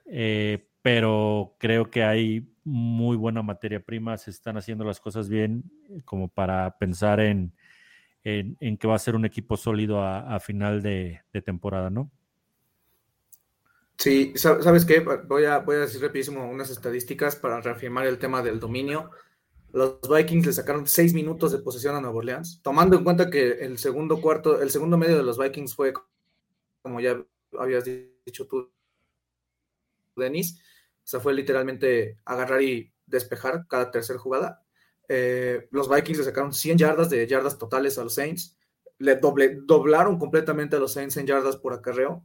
[0.06, 5.64] Eh, pero creo que hay muy buena materia prima, se están haciendo las cosas bien
[5.90, 7.52] eh, como para pensar en,
[8.24, 12.10] en, que va a ser un equipo sólido a, final de, temporada, ¿no?
[13.96, 15.00] Sí, ¿sabes qué?
[15.00, 19.10] Voy a, voy a decir rapidísimo unas estadísticas para reafirmar el tema del dominio.
[19.72, 23.52] Los Vikings le sacaron seis minutos de posesión a Nueva Orleans, tomando en cuenta que
[23.64, 25.94] el segundo cuarto, el segundo medio de los Vikings fue,
[26.82, 27.24] como ya
[27.58, 28.70] habías dicho tú,
[30.14, 30.60] Denis.
[31.04, 34.62] O sea, fue literalmente agarrar y despejar cada tercera jugada.
[35.08, 38.56] Eh, los Vikings le sacaron 100 yardas de yardas totales a los Saints.
[38.98, 42.24] Le doble, doblaron completamente a los Saints en yardas por acarreo.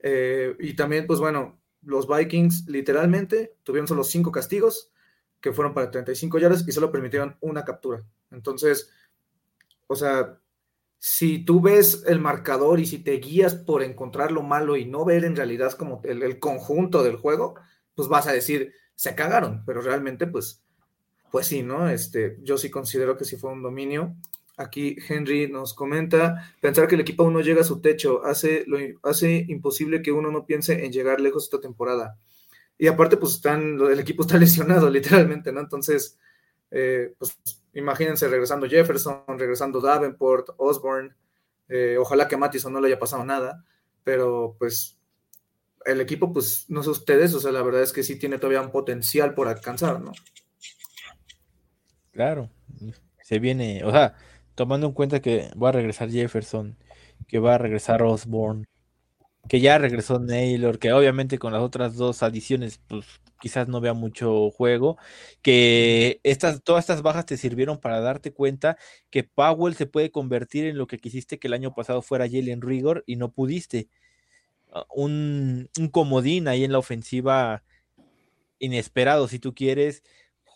[0.00, 4.90] Eh, y también, pues bueno, los Vikings literalmente tuvieron solo 5 castigos,
[5.40, 8.04] que fueron para 35 yardas y solo permitieron una captura.
[8.30, 8.90] Entonces,
[9.86, 10.38] o sea,
[10.98, 15.04] si tú ves el marcador y si te guías por encontrar lo malo y no
[15.04, 17.54] ver en realidad como el, conjunto del juego,
[17.94, 20.64] pues vas a decir, se cagaron, pero realmente pues,
[21.30, 21.88] pues sí, ¿no?
[21.88, 24.16] Este, yo sí considero que sí fue un dominio.
[24.56, 28.64] Aquí Henry nos comenta, pensar que el equipo aún no llega a su techo hace,
[28.66, 32.18] lo, hace imposible que uno no piense en llegar lejos esta temporada.
[32.78, 35.60] Y aparte, pues están, el equipo está lesionado literalmente, ¿no?
[35.60, 36.18] Entonces,
[36.70, 37.36] eh, pues
[37.74, 41.14] imagínense regresando Jefferson, regresando Davenport, Osborne,
[41.68, 43.64] eh, ojalá que a Mattison no le haya pasado nada,
[44.04, 44.98] pero pues
[45.84, 48.62] el equipo, pues no sé ustedes, o sea, la verdad es que sí tiene todavía
[48.62, 50.12] un potencial por alcanzar, ¿no?
[52.12, 52.50] Claro,
[53.22, 54.14] se viene, o sea,
[54.54, 56.76] tomando en cuenta que va a regresar Jefferson,
[57.26, 58.66] que va a regresar Osborne,
[59.48, 63.06] que ya regresó Naylor, que obviamente con las otras dos adiciones, pues
[63.40, 64.98] quizás no vea mucho juego,
[65.42, 68.76] que estas, todas estas bajas te sirvieron para darte cuenta
[69.10, 72.62] que Powell se puede convertir en lo que quisiste que el año pasado fuera Jalen
[72.62, 73.88] Rigor y no pudiste.
[74.72, 77.62] Ah, un, un comodín ahí en la ofensiva
[78.58, 80.02] inesperado, si tú quieres.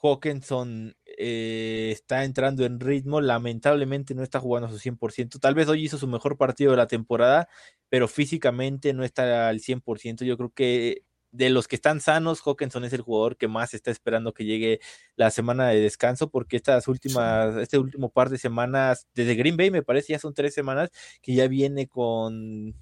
[0.03, 5.39] Hawkinson eh, está entrando en ritmo, lamentablemente no está jugando a su 100%.
[5.39, 7.49] Tal vez hoy hizo su mejor partido de la temporada,
[7.89, 10.25] pero físicamente no está al 100%.
[10.25, 13.93] Yo creo que de los que están sanos, Hawkinson es el jugador que más está
[13.93, 14.81] esperando que llegue
[15.15, 19.71] la semana de descanso, porque estas últimas, este último par de semanas, desde Green Bay
[19.71, 20.91] me parece ya son tres semanas,
[21.23, 22.75] que ya viene con,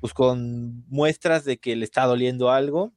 [0.00, 2.94] pues con muestras de que le está doliendo algo,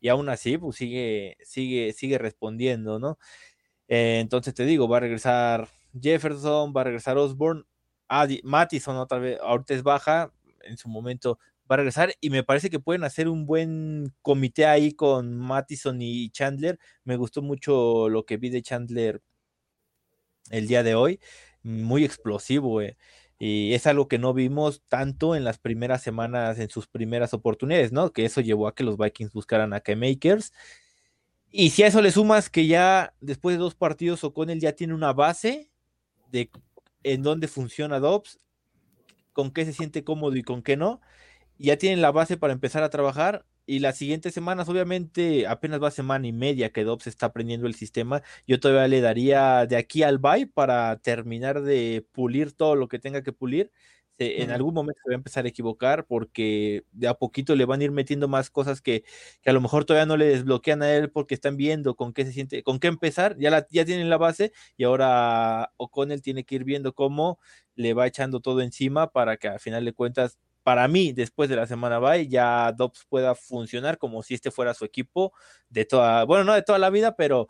[0.00, 3.18] y aún así, pues sigue, sigue, sigue respondiendo, ¿no?
[3.88, 5.68] Eh, entonces te digo, va a regresar
[6.00, 7.64] Jefferson, va a regresar Osborne,
[8.42, 11.38] Mattison otra vez, ahorita es baja, en su momento
[11.70, 16.00] va a regresar y me parece que pueden hacer un buen comité ahí con Mattison
[16.00, 16.78] y Chandler.
[17.04, 19.22] Me gustó mucho lo que vi de Chandler
[20.50, 21.20] el día de hoy,
[21.62, 22.82] muy explosivo.
[22.82, 22.96] Eh.
[23.38, 27.92] Y es algo que no vimos tanto en las primeras semanas, en sus primeras oportunidades,
[27.92, 28.12] ¿no?
[28.12, 30.52] Que eso llevó a que los Vikings buscaran a K-Makers.
[31.56, 34.92] Y si a eso le sumas que ya después de dos partidos O'Connell ya tiene
[34.92, 35.70] una base
[36.32, 36.50] de
[37.04, 38.40] en dónde funciona Dobbs,
[39.32, 41.00] con qué se siente cómodo y con qué no,
[41.56, 45.92] ya tienen la base para empezar a trabajar y las siguientes semanas, obviamente, apenas va
[45.92, 48.24] semana y media que Dobbs está aprendiendo el sistema.
[48.48, 52.98] Yo todavía le daría de aquí al bye para terminar de pulir todo lo que
[52.98, 53.70] tenga que pulir.
[54.18, 57.80] En algún momento se va a empezar a equivocar porque de a poquito le van
[57.80, 59.02] a ir metiendo más cosas que,
[59.42, 62.24] que, a lo mejor todavía no le desbloquean a él porque están viendo con qué
[62.24, 63.36] se siente, con qué empezar.
[63.38, 67.38] Ya, la, ya tienen la base y ahora O'Connell tiene que ir viendo cómo
[67.74, 71.56] le va echando todo encima para que al final de cuentas para mí, después de
[71.56, 75.32] la semana bye, ya Dobbs pueda funcionar como si este fuera su equipo
[75.68, 77.48] de toda, bueno, no de toda la vida, pero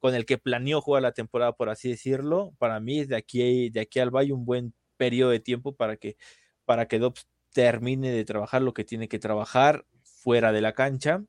[0.00, 2.54] con el que planeó jugar la temporada, por así decirlo.
[2.58, 6.16] Para mí, de aquí, de aquí al bye, un buen periodo de tiempo para que,
[6.64, 11.22] para que Dobbs termine de trabajar lo que tiene que trabajar fuera de la cancha.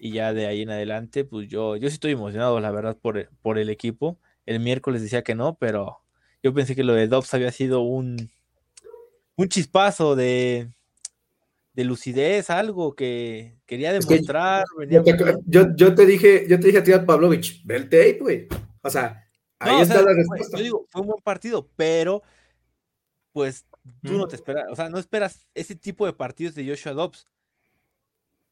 [0.00, 3.28] Y ya de ahí en adelante, pues yo, yo sí estoy emocionado, la verdad, por,
[3.42, 4.18] por el equipo.
[4.46, 5.98] El miércoles decía que no, pero
[6.42, 8.30] yo pensé que lo de Dobbs había sido un,
[9.36, 10.68] un chispazo de,
[11.78, 14.64] de lucidez, algo que quería demostrar.
[14.88, 18.48] yo, te, dije, yo te dije a ti, Pavlovich, ve el tape, güey.
[18.82, 19.28] O sea,
[19.60, 20.56] ahí está la respuesta.
[20.56, 22.22] Yo digo, fue un buen partido, pero
[23.38, 23.66] pues
[24.02, 27.28] tú no te esperas, o sea, no esperas ese tipo de partidos de Joshua Dobbs.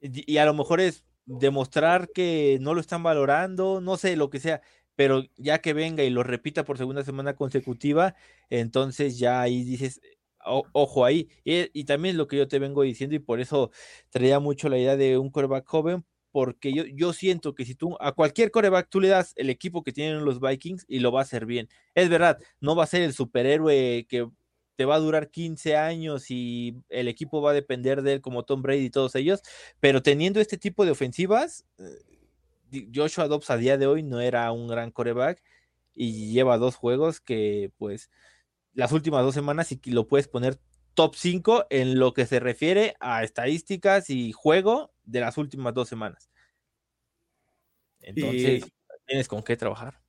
[0.00, 4.30] Y, y, a lo mejor es demostrar que no lo están valorando, no sé, lo
[4.30, 4.62] que sea,
[4.94, 8.14] pero ya que venga y lo repita por segunda semana consecutiva,
[8.48, 10.00] entonces ya ahí dices,
[10.46, 11.28] ojo ahí.
[11.44, 13.72] Y, también lo que yo te vengo diciendo, y por eso
[14.10, 17.96] traía mucho la idea de un coreback joven, porque yo, yo siento que si tú
[17.98, 21.20] a cualquier coreback tú le das el equipo que tienen los Vikings y lo va
[21.20, 21.68] a hacer bien.
[21.94, 24.28] Es verdad, no va a ser el superhéroe que
[24.76, 28.44] te va a durar 15 años y el equipo va a depender de él como
[28.44, 29.42] Tom Brady y todos ellos,
[29.80, 34.50] pero teniendo este tipo de ofensivas, eh, Joshua Dobbs a día de hoy no era
[34.52, 35.42] un gran coreback
[35.94, 38.10] y lleva dos juegos que pues
[38.74, 40.58] las últimas dos semanas y lo puedes poner
[40.94, 45.88] top 5 en lo que se refiere a estadísticas y juego de las últimas dos
[45.88, 46.30] semanas.
[48.00, 48.64] Entonces,
[49.06, 50.05] tienes con qué trabajar.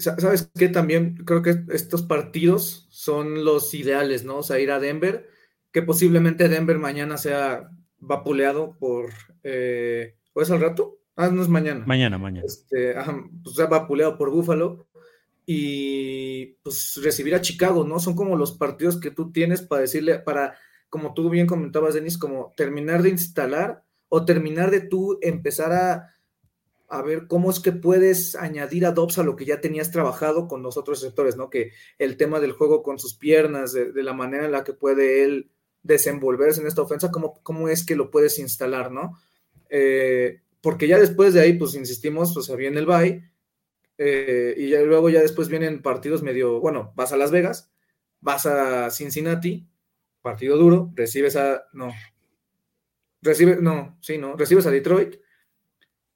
[0.00, 0.68] ¿Sabes qué?
[0.68, 4.38] También creo que estos partidos son los ideales, ¿no?
[4.38, 5.28] O sea, ir a Denver,
[5.72, 9.10] que posiblemente Denver mañana sea vapuleado por...
[9.42, 10.98] Eh, ¿O es al rato?
[11.16, 11.84] Ah, no es mañana.
[11.86, 12.46] Mañana, mañana.
[12.46, 12.94] Este,
[13.42, 14.88] pues sea vapuleado por Búfalo
[15.44, 17.98] y pues recibir a Chicago, ¿no?
[17.98, 20.56] Son como los partidos que tú tienes para decirle, para,
[20.88, 26.14] como tú bien comentabas, Denis, como terminar de instalar o terminar de tú empezar a,
[26.90, 30.62] a ver cómo es que puedes añadir a a lo que ya tenías trabajado con
[30.62, 31.48] los otros sectores, ¿no?
[31.48, 35.22] Que el tema del juego con sus piernas, de, la manera en la que puede
[35.22, 35.50] él
[35.84, 39.18] desenvolverse en esta ofensa, cómo, cómo es que lo puedes instalar, ¿no?
[39.68, 43.22] Eh, porque ya después de ahí, pues insistimos, pues en el bye,
[43.96, 47.70] eh, y luego ya después vienen partidos medio, bueno, vas a Las Vegas,
[48.20, 49.68] vas a Cincinnati,
[50.22, 51.92] partido duro, recibes a, no,
[53.22, 55.16] recibes, no, sí, no, recibes a Detroit,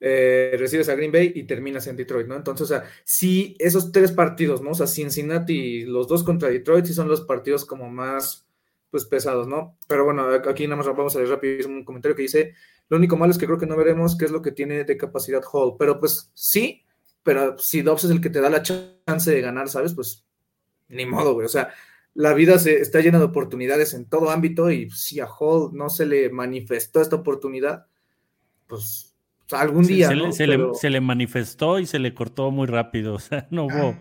[0.07, 2.37] eh, recibes a Green Bay y terminas en Detroit, ¿no?
[2.37, 4.73] Entonces, o sea, sí, esos tres partidos, ¿no?
[4.73, 8.47] O sea, Cincinnati, los dos contra Detroit, sí son los partidos como más,
[8.91, 9.79] pues, pesados, ¿no?
[9.89, 12.53] Pero bueno, aquí nada más vamos a leer rápido un comentario que dice,
[12.91, 14.99] lo único malo es que creo que no veremos qué es lo que tiene de
[14.99, 16.85] capacidad Hall, pero pues sí,
[17.23, 19.95] pero si Dobbs es el que te da la chance de ganar, ¿sabes?
[19.95, 20.27] Pues
[20.89, 21.47] ni modo, güey.
[21.47, 21.73] O sea,
[22.13, 25.89] la vida se, está llena de oportunidades en todo ámbito y si a Hall no
[25.89, 27.87] se le manifestó esta oportunidad,
[28.67, 29.14] pues,
[29.53, 30.09] algún día.
[30.09, 33.15] Se, le, se, le, manifestó y se le cortó muy rápido.
[33.17, 33.97] O sea, no hubo,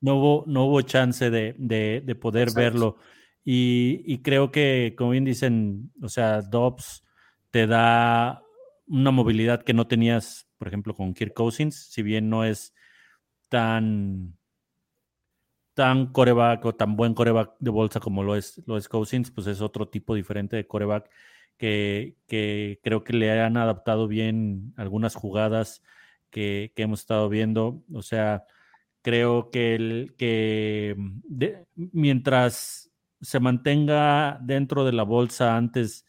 [0.00, 2.96] no hubo, no hubo chance de, de, poder verlo.
[3.44, 7.04] Y, y, creo que, como bien dicen, o sea, Dobbs
[7.50, 8.42] te da
[8.86, 12.74] una movilidad que no tenías por ejemplo, con Kirk Cousins, si bien no es
[13.48, 14.36] tan
[15.74, 19.46] tan coreback o tan buen coreback de bolsa como lo es, lo es Cousins, pues
[19.46, 21.08] es otro tipo diferente de coreback
[21.58, 25.82] que, que creo que le han adaptado bien algunas jugadas
[26.30, 27.84] que, que hemos estado viendo.
[27.92, 28.44] O sea,
[29.02, 30.96] creo que, el, que
[31.76, 32.90] mientras
[33.20, 36.06] se mantenga dentro de la bolsa antes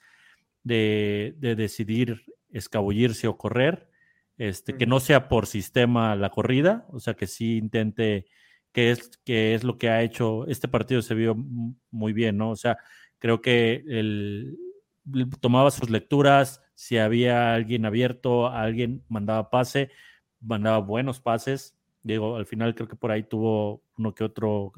[0.63, 3.89] de, de decidir escabullirse o correr,
[4.37, 8.25] este, que no sea por sistema la corrida, o sea, que sí intente
[8.71, 11.35] que es, que es lo que ha hecho, este partido se vio
[11.91, 12.51] muy bien, ¿no?
[12.51, 12.77] O sea,
[13.17, 14.57] creo que él
[15.39, 19.91] tomaba sus lecturas, si había alguien abierto, alguien mandaba pase,
[20.41, 21.77] mandaba buenos pases.
[22.03, 24.71] Digo, al final creo que por ahí tuvo uno que otro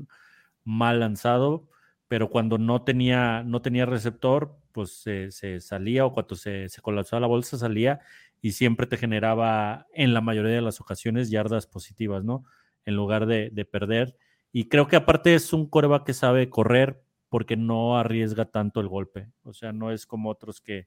[0.63, 1.69] mal lanzado,
[2.07, 7.21] pero cuando no tenía, no tenía receptor, pues se, salía o cuando se, se colapsaba
[7.21, 7.99] la bolsa salía
[8.41, 12.45] y siempre te generaba en la mayoría de las ocasiones yardas positivas, ¿no?
[12.85, 14.15] en lugar de, perder.
[14.51, 18.89] Y creo que aparte es un coreback que sabe correr porque no arriesga tanto el
[18.89, 19.29] golpe.
[19.43, 20.85] O sea, no es como otros que,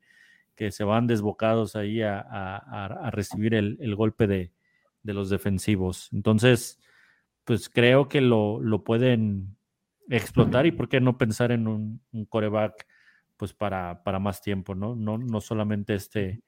[0.55, 4.53] que se van desbocados ahí a, recibir el, golpe de,
[5.03, 6.11] los defensivos.
[6.13, 6.79] Entonces,
[7.45, 9.57] pues creo que lo, lo, pueden
[10.11, 12.87] explotar y por qué no pensar en un, coreback
[13.39, 14.95] pues para, para, más tiempo, ¿no?
[14.95, 16.43] No, no solamente este,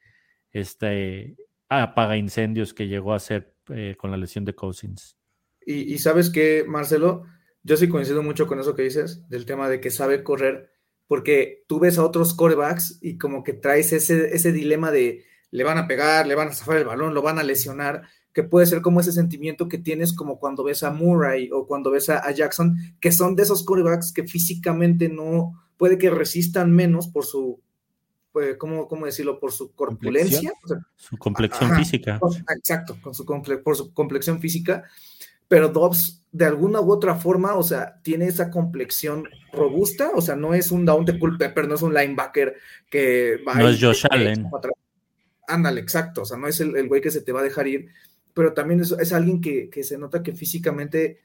[0.52, 1.38] este
[1.70, 5.16] apaga incendios que llegó a ser eh, con la lesión de Cousins.
[5.68, 7.24] Y, sabes que, Marcelo,
[7.66, 10.70] yo sí coincido mucho con eso que dices, del tema de que sabe correr,
[11.08, 15.64] porque tú ves a otros corebacks y como que traes ese, ese dilema de le
[15.64, 18.02] van a pegar, le van a zafar el balón, lo van a lesionar,
[18.32, 21.90] que puede ser como ese sentimiento que tienes como cuando ves a Murray o cuando
[21.90, 27.08] ves a, Jackson, que son de esos corebacks que físicamente no, puede que resistan menos
[27.08, 27.60] por su,
[28.30, 29.40] pues, ¿cómo, cómo decirlo?
[29.40, 30.52] Por su corpulencia.
[30.94, 32.20] su complexión física.
[32.56, 34.84] Exacto, con su por su complexión física
[35.48, 40.36] pero Dobbs de alguna u otra forma, o sea, tiene esa complexión robusta, o sea,
[40.36, 42.56] no es un down de Pepper, no es un linebacker
[42.90, 44.46] que va No es Josh Allen.
[45.48, 47.86] Ándale, exacto, o sea, no es el, güey que se te va a dejar ir,
[48.34, 51.20] pero también es, alguien que, se nota que físicamente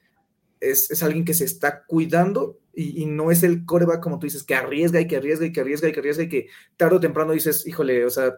[0.60, 4.44] es, alguien que se está cuidando y, y, no es el coreback, como tú dices,
[4.44, 6.46] que arriesga y que arriesga y que arriesga y que arriesga y que
[6.78, 8.32] tarde o temprano dices, híjole, o sea,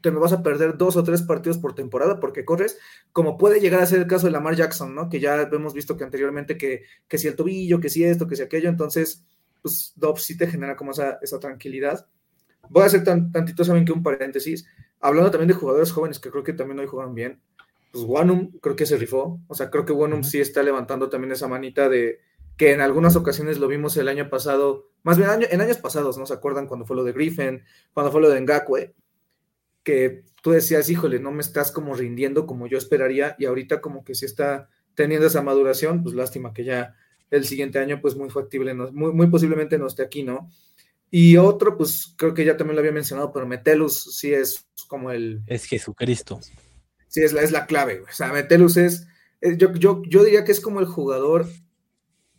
[0.00, 2.78] te me vas a perder dos o tres partidos por temporada porque corres,
[3.12, 5.08] como puede llegar a ser el caso de Lamar Jackson, ¿no?
[5.08, 8.36] Que ya hemos visto que anteriormente que, que si el tobillo, que si esto, que
[8.36, 9.24] si aquello, entonces,
[9.60, 12.06] pues Dobbs sí te genera como esa, esa tranquilidad.
[12.68, 14.66] Voy a hacer tan, tantito, saben que un paréntesis,
[15.00, 17.40] hablando también de jugadores jóvenes que creo que también hoy juegan bien,
[17.92, 21.32] pues Wanum creo que se rifó, o sea, creo que Wanum sí está levantando también
[21.32, 22.20] esa manita de
[22.56, 26.26] que en algunas ocasiones lo vimos el año pasado, más bien en años pasados, ¿no
[26.26, 28.94] se acuerdan cuando fue lo de Griffin, cuando fue lo de Ngakwe?
[29.82, 34.04] Que tú decías, híjole, no me estás como rindiendo como yo esperaría y ahorita como
[34.04, 36.96] que sí está teniendo esa maduración, pues lástima que ya
[37.30, 40.50] el siguiente año pues muy factible, muy, muy posiblemente no esté aquí, ¿no?
[41.10, 45.10] Y otro, pues creo que ya también lo había mencionado, pero Metelus sí es como
[45.10, 45.42] el...
[45.46, 46.40] Es Jesucristo.
[47.08, 49.06] Sí, es la, es la clave, o sea, Metelus es,
[49.58, 51.46] yo, yo, yo diría que es como el jugador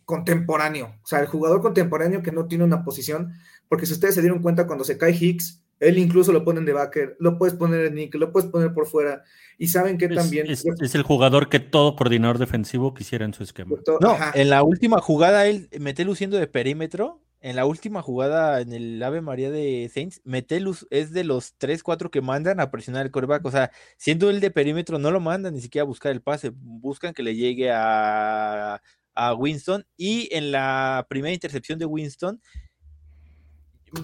[0.04, 3.32] contemporáneo, o sea, el jugador contemporáneo que no tiene una posición,
[3.68, 6.72] porque si ustedes se dieron cuenta cuando se cae Hicks, él incluso lo ponen de
[6.72, 9.22] backer, lo puedes poner en nick, lo puedes poner por fuera.
[9.58, 10.46] Y saben que también.
[10.50, 13.76] Es, el jugador que todo coordinador defensivo quisiera en su esquema.
[14.00, 17.20] No, en la última jugada, él mete luciendo de perímetro.
[17.40, 21.82] En la última jugada en el Ave María de Saints, Metelus es de los 3,
[21.82, 23.44] 4 que mandan a presionar el coreback.
[23.44, 26.52] O sea, siendo él de perímetro, no lo mandan ni siquiera a buscar el pase.
[26.54, 28.80] Buscan que le llegue a,
[29.14, 29.86] a Winston.
[29.98, 32.40] Y en la primera intercepción de Winston,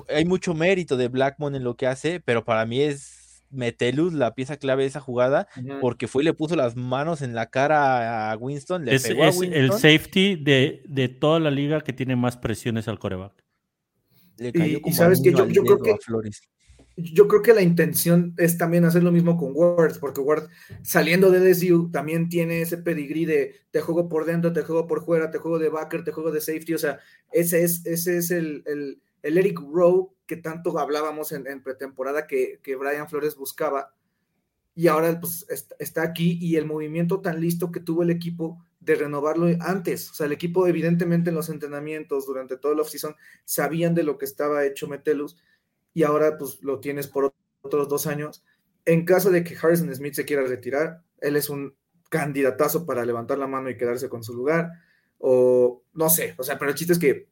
[0.08, 4.34] hay mucho mérito de Blackmon en lo que hace, pero para mí es Metelus la
[4.34, 5.48] pieza clave de esa jugada,
[5.80, 8.88] porque fue y le puso las manos en la cara a Winston.
[8.88, 13.32] es, el safety de, de, toda la liga que tiene más presiones al coreback.
[14.38, 15.96] y, sabes que yo, creo que
[16.96, 20.48] yo creo que la intención es también hacer lo mismo con Ward, porque Ward
[20.82, 25.04] saliendo de LSU también tiene ese pedigrí de te juego por dentro, te juego por
[25.04, 27.00] fuera, te juego de backer, te juego de safety, o sea,
[27.32, 32.76] ese es, ese es el el Eric Rowe que tanto hablábamos en, pretemporada que, que,
[32.76, 33.94] Brian Flores buscaba,
[34.74, 35.46] y ahora pues,
[35.78, 40.10] está, aquí y el movimiento tan listo que tuvo el equipo de renovarlo antes.
[40.10, 43.14] O sea, el equipo evidentemente en los entrenamientos durante todo el offseason
[43.44, 45.36] sabían de lo que estaba hecho Metelus
[45.92, 48.44] y ahora pues lo tienes por otros dos años.
[48.86, 51.74] En caso de que Harrison Smith se quiera retirar, él es un
[52.08, 54.70] candidatazo para levantar la mano y quedarse con su lugar.
[55.18, 57.28] O no sé, o sea, pero el chiste es que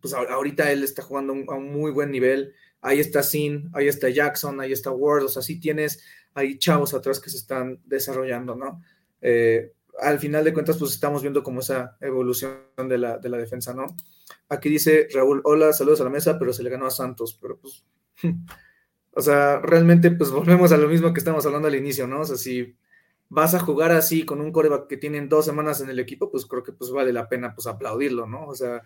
[0.00, 2.54] pues ahorita él está jugando a un muy buen nivel.
[2.80, 6.02] Ahí está Sin, ahí está Jackson, ahí está Ward, o sea, sí tienes
[6.34, 8.82] ahí chavos atrás que se están desarrollando, ¿no?
[9.20, 13.38] Eh, al final de cuentas, pues estamos viendo como esa evolución de la, de la
[13.38, 13.86] defensa, ¿no?
[14.48, 17.58] Aquí dice Raúl, hola, saludos a la mesa, pero se le ganó a Santos, pero
[17.58, 17.84] pues,
[19.12, 22.20] o sea, realmente pues volvemos a lo mismo que estamos hablando al inicio, ¿no?
[22.20, 22.76] O sea, si
[23.28, 26.46] vas a jugar así con un coreback que tienen dos semanas en el equipo, pues
[26.46, 28.46] creo que pues vale la pena pues aplaudirlo, ¿no?
[28.46, 28.82] O sea,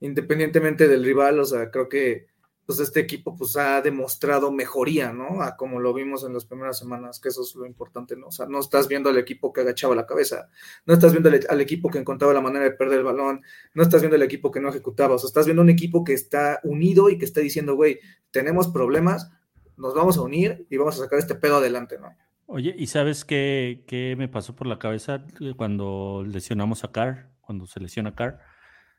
[0.00, 2.26] independientemente del rival, o sea, creo que
[2.66, 5.42] pues este equipo pues ha demostrado mejoría, ¿no?
[5.42, 8.28] A como lo vimos en las primeras semanas, que eso es lo importante, ¿no?
[8.28, 10.48] O sea, no estás viendo al equipo que agachaba la cabeza,
[10.86, 13.42] no estás viendo al, equipo que encontraba la manera de perder el balón,
[13.74, 16.14] no estás viendo al equipo que no ejecutaba, o sea, estás viendo un equipo que
[16.14, 19.30] está unido y que está diciendo, güey, tenemos problemas,
[19.76, 22.16] nos vamos a unir y vamos a sacar este pedo adelante, ¿no?
[22.46, 25.24] Oye, ¿y sabes qué, qué me pasó por la cabeza
[25.56, 28.38] cuando lesionamos a Carr, cuando se lesiona Carr?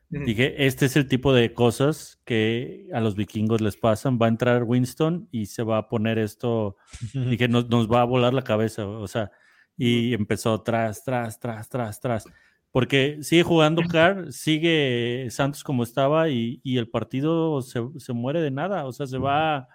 [0.08, 4.18] Dije, este es el tipo de cosas que a los vikingos les pasan.
[4.20, 6.76] Va a entrar Winston y se va a poner esto.
[7.12, 8.86] Dije, nos, nos va a volar la cabeza.
[8.86, 9.32] O sea,
[9.76, 12.24] y empezó tras, tras, tras, tras, tras.
[12.70, 18.40] Porque sigue jugando Carr, sigue Santos como estaba y, y el partido se, se, muere
[18.42, 18.84] de nada.
[18.86, 19.68] O sea, se va,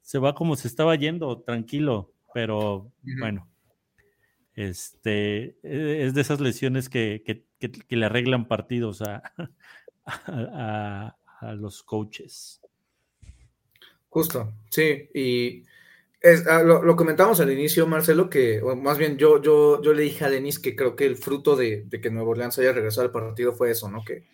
[0.00, 2.12] se va como se estaba yendo, tranquilo.
[2.32, 3.48] Pero bueno,
[4.56, 9.22] este, e, es de esas lesiones que, que, que, le arreglan partidos a,
[10.04, 12.60] a, a, los coaches.
[14.08, 15.64] Justo, sí, y
[16.20, 20.24] es, ah, lo, comentamos al inicio, Marcelo, que más bien yo, yo, yo le dije
[20.24, 23.12] a Denis que creo que el fruto de, de, que Nuevo Orleans haya regresado al
[23.12, 24.02] partido fue eso, ¿no?
[24.04, 24.24] Que,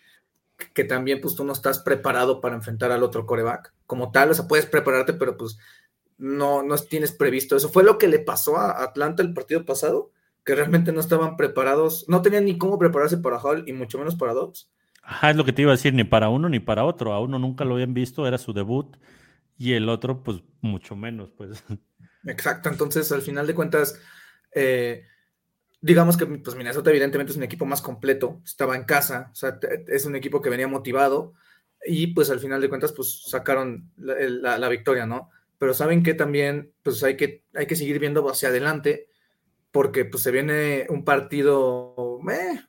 [0.73, 4.33] que también pues tú no estás preparado para enfrentar al otro coreback como tal, o
[4.33, 5.57] sea, puedes prepararte, pero pues
[6.23, 7.67] no, no tienes previsto eso.
[7.67, 10.11] Fue lo que le pasó a Atlanta el partido pasado,
[10.45, 14.15] que realmente no estaban preparados, no tenían ni cómo prepararse para Hall y mucho menos
[14.15, 14.71] para Dobbs.
[15.01, 17.11] Ajá, es lo que te iba a decir, ni para uno ni para otro.
[17.11, 18.95] A uno nunca lo habían visto, era su debut,
[19.57, 21.61] y el otro, pues, mucho menos, pues.
[22.25, 23.99] Exacto, entonces al final de cuentas,
[24.55, 25.03] eh,
[25.81, 29.59] digamos que pues Minnesota evidentemente es un equipo más completo, estaba en casa, o sea,
[29.87, 31.33] es un equipo que venía motivado,
[31.85, 35.29] y pues al final de cuentas, pues sacaron la, la, la victoria, ¿no?
[35.63, 39.07] Pero saben que también pues hay que, hay que seguir viendo hacia adelante
[39.71, 42.59] porque pues se viene un partido, eh,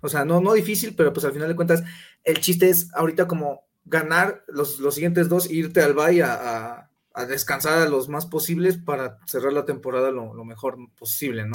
[0.00, 1.84] o sea, no, no difícil, pero pues al final de cuentas
[2.24, 6.90] el chiste es ahorita como ganar los, los siguientes dos e irte al Bay a,
[7.28, 11.54] descansar a los más posibles para cerrar la temporada lo, lo mejor posible, ¿no?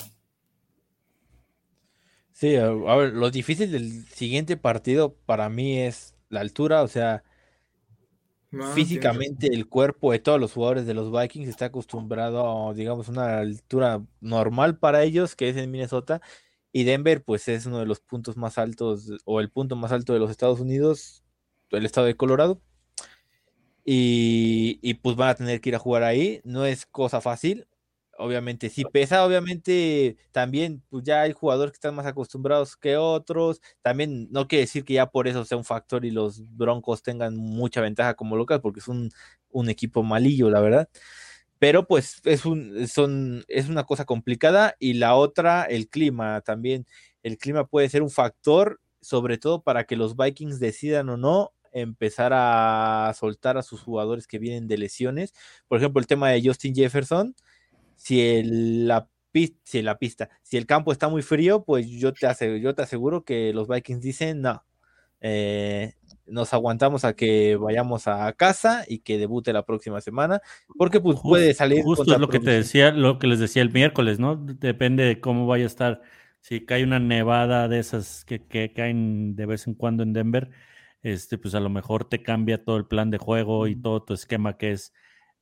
[2.32, 7.26] Sí, a ver, lo difícil del siguiente partido para mí es la altura, o sea,
[8.74, 13.39] Físicamente el cuerpo de todos los jugadores de los Vikings está acostumbrado a, digamos, una
[13.39, 16.22] altura normal para ellos, que es en Minnesota,
[16.72, 20.14] y Denver, pues es uno de los puntos más altos, o el punto más alto
[20.14, 21.24] de los Estados Unidos,
[21.72, 22.62] el estado de Colorado.
[23.84, 26.41] Y, y pues van a tener que ir a jugar ahí.
[26.43, 27.68] No es cosa fácil
[28.18, 33.61] obviamente sí pesa, obviamente también pues ya hay jugadores que están más acostumbrados que otros,
[33.82, 37.36] también no quiere decir que ya por eso sea un factor y los Broncos tengan
[37.36, 39.11] mucha ventaja como local, porque es un,
[39.49, 40.89] un equipo malillo, la verdad.
[41.59, 46.86] Pero pues es, un, son, es una cosa complicada y la otra, el clima también.
[47.24, 51.53] El clima puede ser un factor, sobre todo para que los Vikings decidan o no
[51.72, 55.34] empezar a soltar a sus jugadores que vienen de lesiones.
[55.68, 57.36] Por ejemplo, el tema de Justin Jefferson,
[57.96, 59.10] si el, la,
[59.64, 62.84] si la pista, si el campo está muy frío, pues yo te, aseguro, yo te
[62.84, 64.64] aseguro que los Vikings dicen, no,
[65.22, 65.93] eh,
[66.28, 70.41] nos aguantamos a que vayamos a casa y que debute la próxima semana,
[70.78, 71.84] porque pues puede salir.
[71.84, 74.36] Justo es lo que te decía, lo que les decía el miércoles, ¿no?
[74.36, 76.02] Depende de cómo vaya a estar.
[76.41, 80.52] Si cae una nevada de esas que, que caen de vez en cuando en Denver,
[81.02, 84.14] este, pues a lo mejor te cambia todo el plan de juego y todo tu
[84.14, 84.93] esquema que es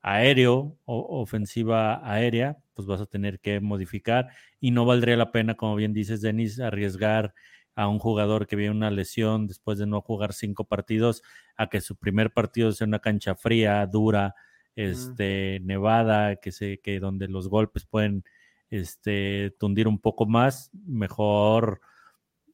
[0.03, 4.27] aéreo o ofensiva aérea, pues vas a tener que modificar
[4.59, 7.33] y no valdría la pena, como bien dices, Denis, arriesgar
[7.75, 11.23] a un jugador que viene una lesión después de no jugar cinco partidos
[11.55, 14.35] a que su primer partido sea una cancha fría, dura,
[14.75, 18.23] este, nevada, que se, que donde los golpes pueden
[18.69, 21.79] este, tundir un poco más, mejor.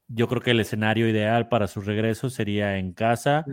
[0.07, 3.45] Yo creo que el escenario ideal para su regreso sería en casa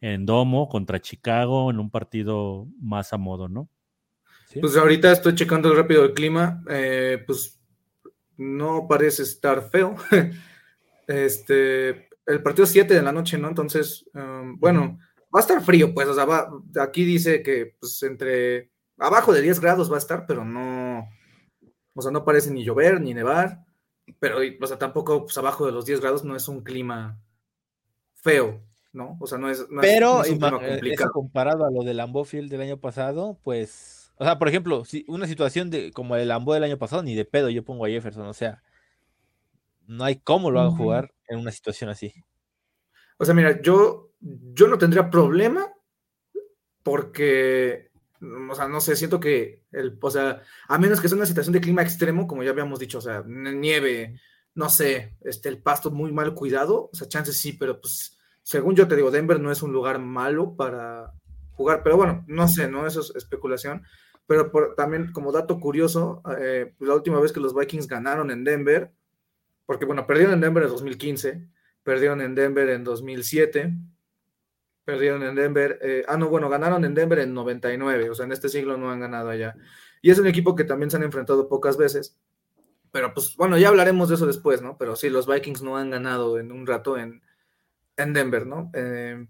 [0.00, 3.68] en Domo contra Chicago en un partido más a modo, ¿no?
[4.60, 7.60] Pues ahorita estoy checando rápido el clima, eh, pues
[8.36, 9.96] no parece estar feo.
[11.06, 13.48] este, el partido es 7 de la noche, ¿no?
[13.48, 14.98] Entonces, um, bueno,
[15.34, 19.42] va a estar frío, pues, o sea, va, aquí dice que pues entre abajo de
[19.42, 21.06] 10 grados va a estar, pero no,
[21.94, 23.64] o sea, no parece ni llover ni nevar,
[24.18, 27.20] pero, o sea, tampoco pues, abajo de los 10 grados no es un clima
[28.14, 28.62] feo.
[28.92, 29.16] ¿No?
[29.20, 29.66] O sea, no es.
[29.80, 34.12] Pero eh, comparado a lo del Lambeau Field del año pasado, pues.
[34.16, 37.14] O sea, por ejemplo, si una situación de como el Lambeau del año pasado, ni
[37.14, 38.62] de pedo yo pongo a Jefferson, o sea.
[39.86, 42.12] no hay cómo lo haga jugar en una situación así.
[43.18, 45.72] O sea, mira, yo, yo no tendría problema
[46.82, 47.90] porque,
[48.50, 51.52] o sea, no sé, siento que, el, o sea, a menos que sea una situación
[51.52, 54.20] de clima extremo, como ya habíamos dicho, o sea, nieve,
[54.54, 58.17] no sé, este, el pasto muy mal cuidado, o sea, chances sí, pero pues,
[58.48, 61.12] según yo te digo, Denver no es un lugar malo para
[61.52, 62.86] jugar, pero bueno, no sé, ¿no?
[62.86, 63.82] Eso es especulación.
[64.26, 68.90] Pero también como dato curioso, eh, la última vez que los Vikings ganaron en Denver,
[69.66, 71.46] porque bueno, perdieron en Denver en 2015,
[71.82, 73.74] perdieron en Denver en 2007,
[74.82, 78.32] perdieron en Denver, eh, ah, no, bueno, ganaron en Denver en 99, o sea, en
[78.32, 79.56] este siglo no han ganado allá.
[80.00, 82.18] Y es un equipo que también se han enfrentado pocas veces,
[82.92, 84.78] pero pues bueno, ya hablaremos de eso después, ¿no?
[84.78, 87.20] Pero sí, los Vikings no han ganado en un rato en,
[87.98, 88.70] en Denver, ¿no?
[88.74, 89.26] Eh,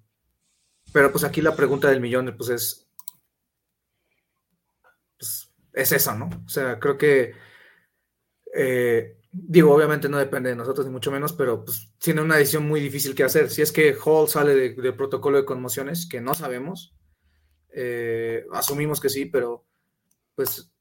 [0.92, 2.88] pero pues aquí la pregunta del millón, pues es,
[5.18, 6.30] pues, es eso, ¿no?
[6.46, 7.34] O sea, creo que,
[8.54, 12.66] eh, digo, obviamente no depende de nosotros ni mucho menos, pero pues tiene una decisión
[12.66, 13.50] muy difícil que hacer.
[13.50, 16.94] Si es que Hall sale de, protocolo de conmociones, que no sabemos,
[17.70, 19.66] eh, asumimos que sí, pero
[20.34, 20.72] pues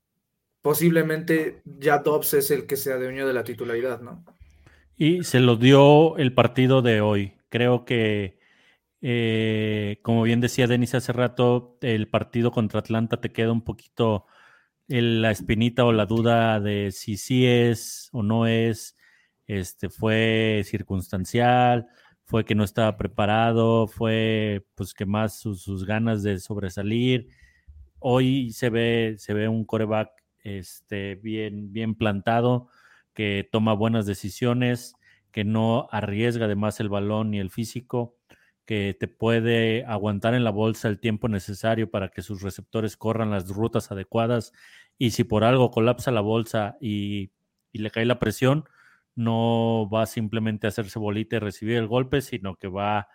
[0.62, 4.24] posiblemente ya Dobbs es el que se adueñó de la titularidad, ¿no?
[4.96, 7.37] Y se lo dio el partido de hoy.
[7.50, 8.40] Creo que,
[9.02, 14.26] eh, como bien decía Denis hace rato, el partido contra Atlanta te queda un poquito
[14.88, 18.98] la espinita o la duda de si sí es o no es,
[19.48, 21.88] este, fue circunstancial,
[22.26, 27.30] fue que no estaba preparado, fue pues que más sus, ganas de sobresalir.
[28.00, 30.10] Hoy se ve, se ve un coreback
[30.44, 32.70] este, bien, bien plantado,
[33.14, 34.96] que toma buenas decisiones,
[35.38, 38.18] que no arriesga además el balón ni el físico,
[38.66, 43.30] que te puede aguantar en la bolsa el tiempo necesario para que sus receptores corran
[43.30, 44.52] las rutas adecuadas
[44.98, 47.34] y si por algo colapsa la bolsa y,
[47.72, 48.66] le cae la presión,
[49.14, 53.08] no va simplemente a hacerse bolita y recibir el golpe, sino que va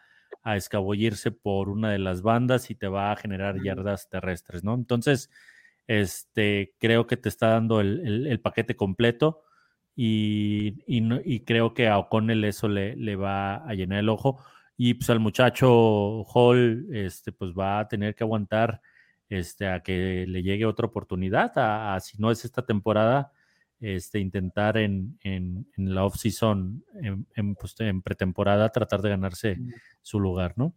[0.45, 4.75] a escabullirse por una de las bandas y te va a generar yardas terrestres, ¿no?
[4.75, 5.29] Entonces,
[5.89, 9.43] este, creo que te está dando el, paquete completo
[9.95, 14.43] y, y, creo que a O'Connell eso le, le, va a llenar el ojo.
[14.77, 18.81] Y pues al muchacho Hall, este, pues va a tener que aguantar
[19.29, 23.33] este, a que le llegue otra oportunidad, a, si no es esta temporada,
[23.81, 26.85] este, intentar en, en, la off-season,
[27.35, 29.59] en, pues, en, pretemporada, tratar de ganarse
[30.03, 30.75] su lugar, ¿no?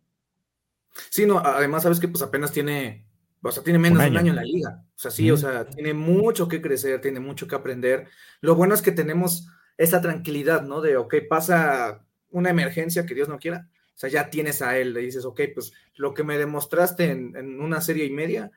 [1.09, 3.05] Sí, no, además sabes que pues apenas tiene,
[3.49, 4.83] o sea, tiene menos de un año en la liga.
[4.95, 8.07] O sea, sí, o sea, tiene mucho que crecer, tiene mucho que aprender.
[8.41, 10.81] Lo bueno es que tenemos esa tranquilidad, ¿no?
[10.81, 14.93] De, ok, pasa una emergencia que Dios no quiera, o sea, ya tienes a él,
[14.93, 18.51] le dices, ok, pues lo que me demostraste en, una serie y media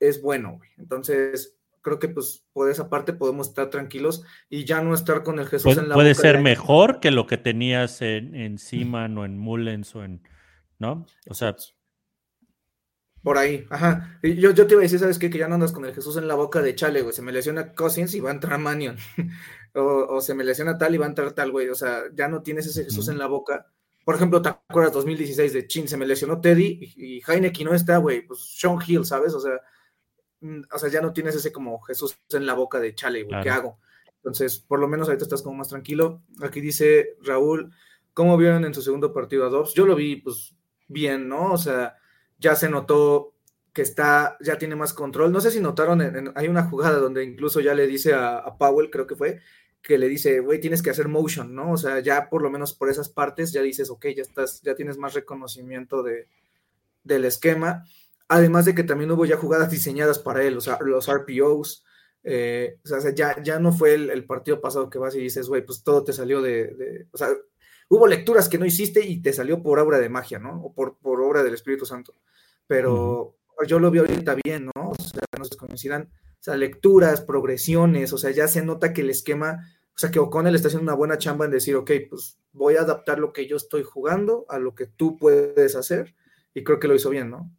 [0.00, 0.70] es bueno, güey.
[0.76, 5.38] Entonces, creo que pues por esa parte podemos estar tranquilos y ya no estar con
[5.38, 9.24] el Jesús en la Puede ser mejor que lo que tenías en, en Seaman o
[9.24, 10.20] en Mullens o en,
[10.78, 11.06] ¿no?
[11.28, 11.54] O sea...
[13.26, 14.20] Por ahí, ajá.
[14.22, 15.28] Yo, yo te iba a decir, ¿sabes qué?
[15.28, 17.12] Que ya no andas con el Jesús en la boca de chale, güey.
[17.12, 18.96] Se me lesiona Cousins y va a entrar Manion.
[19.74, 21.68] o, se me lesiona tal y va a entrar tal, güey.
[21.68, 23.66] O sea, ya no tienes ese Jesús en la boca
[24.06, 25.88] por ejemplo, ¿te acuerdas 2016 de Chin?
[25.88, 28.24] Se me lesionó Teddy y, Heineken no está, güey.
[28.24, 29.34] Pues Sean Hill, ¿sabes?
[29.34, 29.60] O sea,
[30.42, 33.42] mm, o sea, ya no tienes ese como Jesús en la boca de chale, güey,
[33.42, 33.80] ¿qué hago?
[34.18, 36.22] Entonces, por lo menos ahorita estás como más tranquilo.
[36.40, 37.72] Aquí dice Raúl,
[38.14, 39.74] ¿cómo vieron en su segundo partido a Dobbs?
[39.74, 40.54] Yo lo vi, pues,
[40.86, 41.54] bien, ¿no?
[41.54, 41.96] O sea,
[42.38, 43.34] ya se notó
[43.72, 45.32] que está, ya tiene más control.
[45.32, 49.06] No sé si notaron, hay una jugada donde incluso ya le dice a Powell, creo
[49.06, 49.40] que fue,
[49.86, 51.70] que le dice, güey, tienes que hacer motion, ¿no?
[51.70, 54.74] O sea, ya por lo menos por esas partes ya dices, ok, ya estás, ya
[54.74, 56.26] tienes más reconocimiento de,
[57.04, 57.84] del esquema.
[58.26, 61.84] Además de que también hubo ya jugadas diseñadas para él, o sea, los RPOs.
[62.24, 65.64] Eh, o sea, ya, ya no fue el, partido pasado que vas y dices, güey,
[65.64, 67.28] pues todo te salió de, O sea,
[67.88, 70.62] hubo lecturas que no hiciste y te salió por obra de magia, ¿no?
[70.62, 72.14] O por, por obra del Espíritu Santo.
[72.66, 74.90] Pero yo lo vi ahorita bien, ¿no?
[74.90, 76.10] O sea, no se coincidan.
[76.40, 79.66] O sea, lecturas, progresiones, o sea, ya se nota que el esquema
[79.96, 82.82] o sea que O'Connell está haciendo una buena chamba en decir, ok, pues voy a
[82.82, 86.14] adaptar lo que yo estoy jugando a lo que tú puedes hacer.
[86.52, 87.50] Y creo que lo hizo bien, ¿no?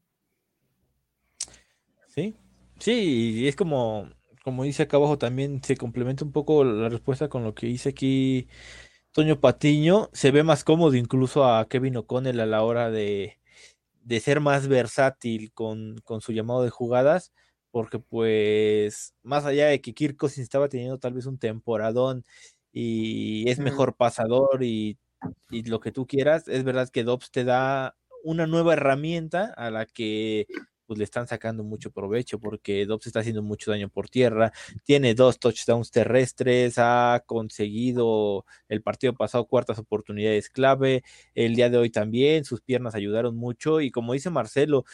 [2.10, 2.36] Sí,
[2.78, 4.12] sí, y es como,
[4.44, 7.90] como dice acá abajo también, se complementa un poco la respuesta con lo que dice
[7.90, 8.48] aquí
[9.18, 10.12] Toño Patiño.
[10.14, 13.40] Se ve más cómodo incluso a Kevin O'Connell a la hora de,
[14.04, 17.34] de ser más versátil con, con su llamado de jugadas
[17.72, 22.26] porque pues más allá de que Kirk Cousins estaba teniendo tal vez un temporadón
[22.72, 25.00] y es mejor pasador y,
[25.50, 29.88] lo que tú quieras, es verdad que Dobbs te da una nueva herramienta a la
[29.88, 30.46] que
[30.88, 34.52] pues le están sacando mucho provecho porque Dobbs está haciendo mucho daño por tierra,
[34.84, 41.04] tiene dos touchdowns terrestres, ha conseguido el partido pasado cuartas oportunidades clave,
[41.36, 44.86] el día de hoy también, sus piernas ayudaron mucho y como dice Marcelo,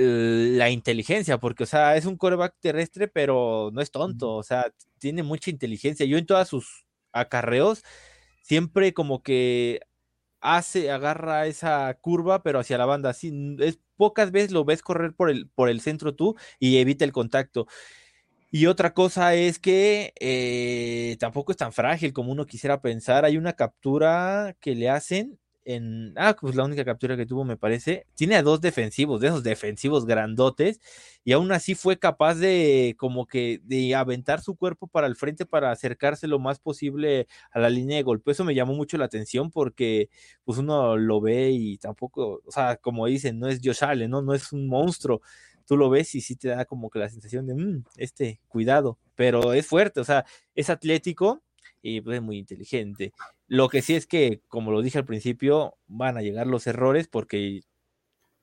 [0.00, 4.72] la inteligencia, porque, o sea, es un coreback terrestre, pero no es tonto, o sea,
[4.98, 6.06] tiene mucha inteligencia.
[6.06, 7.82] Yo en todas sus acarreos,
[8.42, 9.80] siempre como que
[10.40, 13.10] hace, agarra esa curva, pero hacia la banda.
[13.10, 17.04] Así, es, pocas veces lo ves correr por el, por el centro tú y evita
[17.04, 17.66] el contacto.
[18.50, 23.24] Y otra cosa es que eh, tampoco es tan frágil como uno quisiera pensar.
[23.24, 25.38] Hay una captura que le hacen
[25.74, 26.14] en.
[26.16, 28.06] Ah, pues la única captura que tuvo, me parece.
[28.14, 30.80] Tiene a dos defensivos, de esos defensivos grandotes,
[31.24, 35.46] y aún así fue capaz de, como que, de aventar su cuerpo para el frente
[35.46, 38.30] para acercarse lo más posible a la línea de golpe.
[38.32, 40.08] Eso me llamó mucho la atención porque,
[40.44, 44.22] pues uno lo ve y tampoco, o sea, como dicen, no es Josh Allen, ¿no?
[44.22, 45.20] No es un monstruo.
[45.66, 48.98] Tú lo ves y sí te da como que la sensación de, mmm, este, cuidado,
[49.14, 51.42] pero es fuerte, o sea, es atlético
[51.82, 53.12] y pues, es muy inteligente.
[53.48, 57.08] Lo que sí es que, como lo dije al principio, van a llegar los errores
[57.08, 57.62] porque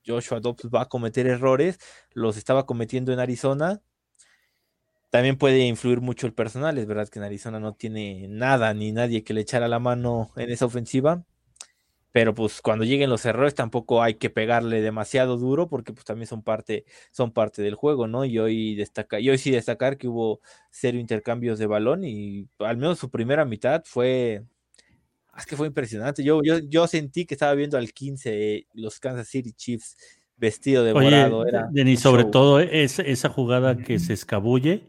[0.05, 1.79] Joshua Dobbs va a cometer errores,
[2.13, 3.81] los estaba cometiendo en Arizona.
[5.11, 8.91] También puede influir mucho el personal, es verdad que en Arizona no tiene nada ni
[8.91, 11.23] nadie que le echara la mano en esa ofensiva,
[12.11, 16.27] pero pues cuando lleguen los errores tampoco hay que pegarle demasiado duro porque pues también
[16.27, 18.25] son parte, son parte del juego, ¿no?
[18.25, 20.41] Y hoy destaca, y hoy sí destacar que hubo
[20.71, 24.43] cero intercambios de balón y al menos su primera mitad fue
[25.37, 26.23] es que fue impresionante.
[26.23, 29.97] Yo, yo, yo sentí que estaba viendo al 15 los Kansas City Chiefs
[30.37, 31.45] vestido de morado.
[31.45, 34.83] Era Denis, sobre todo es, esa jugada que se escabulle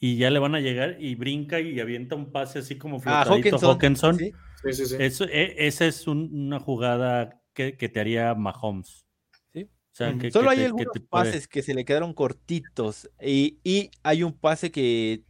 [0.00, 3.24] y ya le van a llegar y brinca y avienta un pase así como ah,
[3.24, 4.18] flotadito a Hawkinson.
[4.18, 4.32] Sí,
[4.72, 4.96] sí, sí.
[4.98, 9.06] Eso, e, esa es una jugada que, que, te haría Mahomes.
[9.52, 9.64] ¿Sí?
[9.64, 14.22] O sea, que, Solo hay algunos pases que se le quedaron cortitos y, y hay
[14.22, 15.22] un pase que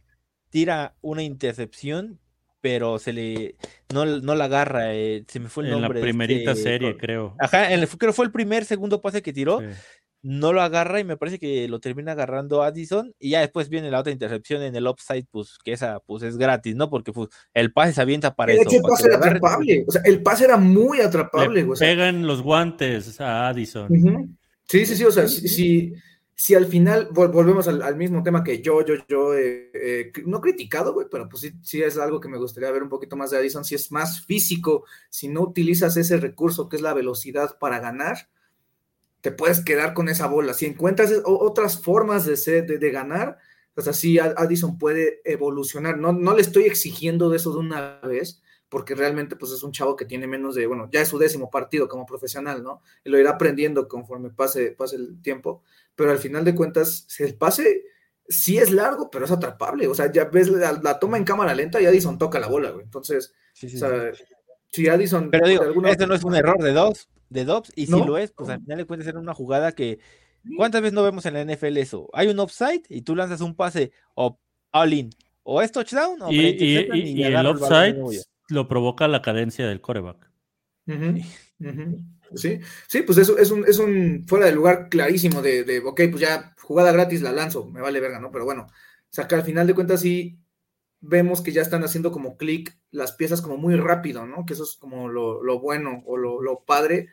[0.49, 2.19] tira una intercepción
[2.61, 3.55] pero se le
[3.93, 5.99] no, no la agarra, eh, se me fue el nombre.
[5.99, 7.35] En la primerita este, serie, creo.
[7.39, 9.61] Ajá, en creo fue el primer, segundo pase que tiró.
[10.21, 13.89] No lo agarra y me parece que lo termina agarrando Addison y ya después viene
[13.89, 16.89] la otra intercepción en el upside, pues que esa pues es gratis, ¿no?
[16.89, 18.69] Porque pues, el pase se avienta para eso.
[18.69, 21.63] el pase era atrapable, o sea, el pase era muy atrapable.
[21.63, 23.87] Le pegan los guantes a Addison.
[24.65, 25.93] Sí, sí, sí, o sea, si, si
[26.55, 31.07] al final volvemos al, mismo tema que yo, yo, yo, eh, eh, no criticado, güey,
[31.11, 33.65] pero pues sí, sí es algo que me gustaría ver un poquito más de Addison,
[33.65, 38.29] si es más físico, si no utilizas ese recurso que es la velocidad para ganar,
[39.21, 40.53] te puedes quedar con esa bola.
[40.53, 43.37] Si encuentras otras formas de, ser, de, ganar,
[43.73, 45.97] pues así Addison puede evolucionar.
[45.97, 49.71] No, no le estoy exigiendo de eso de una vez, porque realmente pues es un
[49.71, 52.81] chavo que tiene menos de, bueno, ya es su décimo partido como profesional, ¿no?
[53.03, 55.63] Y lo irá aprendiendo conforme pase, pase el tiempo,
[55.95, 57.83] pero al final de cuentas, el pase
[58.27, 61.81] sí es largo, pero es atrapable, o sea, ya ves la, toma en cámara lenta
[61.81, 63.33] y Addison toca la bola, güey, entonces,
[63.63, 64.11] o sea,
[64.71, 65.31] si Addison...
[65.31, 65.93] Pero digo, alguna...
[65.93, 68.77] no es un error de Dobbs, de Dobbs, y si lo es, pues al final
[68.77, 69.99] le puede ser una jugada que,
[70.57, 72.09] ¿cuántas veces no vemos en la NFL eso?
[72.13, 74.39] Hay un offside y tú lanzas un pase o
[74.71, 75.09] all-in,
[75.43, 77.97] o es touchdown o y, y, el offside
[78.49, 80.28] lo provoca la cadencia del coreback.
[82.35, 86.01] Sí, sí, pues eso es un, es un fuera de lugar clarísimo de, de, ok,
[86.11, 88.31] pues ya jugada gratis la lanzo, me vale verga, ¿no?
[88.31, 88.67] Pero bueno,
[89.09, 90.39] saca al final de cuentas sí
[91.01, 94.45] vemos que ya están haciendo como clic las piezas como muy rápido, ¿no?
[94.45, 97.09] Que eso es como lo, bueno o lo, lo, padre,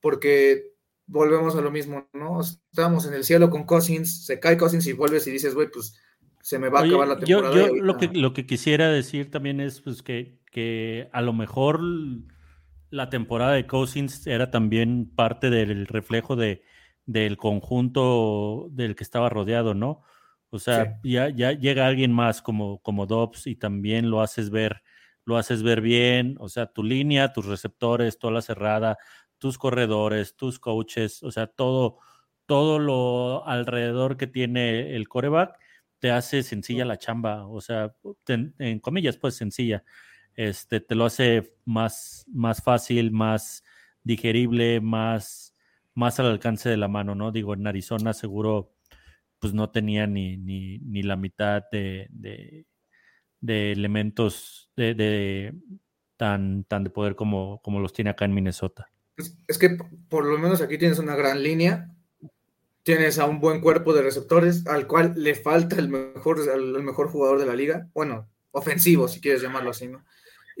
[0.00, 0.72] porque
[1.06, 2.40] volvemos a lo mismo, ¿no?
[2.40, 5.98] Estábamos en el cielo con Cousins, se cae Cousins y vuelves y dices, güey, pues
[6.42, 7.54] se me va a acabar la temporada.
[7.54, 11.80] Yo, lo, que, lo que quisiera decir también es pues, que, que a lo mejor
[12.90, 16.62] la temporada de Cousins era también parte del reflejo de,
[17.06, 20.02] del conjunto del que estaba rodeado, ¿no?
[20.50, 24.82] O sea, ya, ya llega alguien más como, como Dobbs y también lo haces ver,
[25.24, 28.96] lo haces ver bien, o sea, tu línea, tus receptores, toda la cerrada,
[29.38, 31.98] tus corredores, tus coaches, o sea, todo,
[32.46, 35.58] todo lo alrededor que tiene el coreback
[35.98, 37.94] te hace sencilla la chamba, o sea,
[38.58, 39.84] en comillas, pues sencilla.
[40.38, 43.64] Este, te lo hace más, más fácil, más
[44.04, 45.52] digerible, más,
[45.94, 47.32] más al alcance de la mano, ¿no?
[47.32, 48.72] Digo, en Arizona seguro
[49.40, 52.06] pues no tenía ni, ni, ni la mitad de,
[53.40, 55.52] de, elementos de,
[56.16, 58.88] tan, tan de poder como, como los tiene acá en Minnesota.
[59.16, 59.76] Es, que
[60.08, 61.92] por lo menos aquí tienes una gran línea,
[62.84, 67.08] tienes a un buen cuerpo de receptores, al cual le falta el mejor, el mejor
[67.08, 70.04] jugador de la liga, bueno, ofensivo, si quieres llamarlo así, ¿no?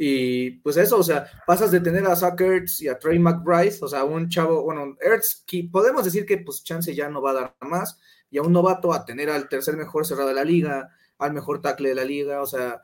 [0.00, 3.78] Y pues eso, o sea, pasas de tener a Zach Ertz y a Trey McBride,
[3.80, 7.34] o sea, un chavo, bueno, Ertz, podemos decir que pues chance ya no va a
[7.34, 7.98] dar más,
[8.30, 10.88] y a un novato a tener al tercer mejor cerrado de la liga,
[11.18, 12.82] al mejor tackle de la liga, o sea,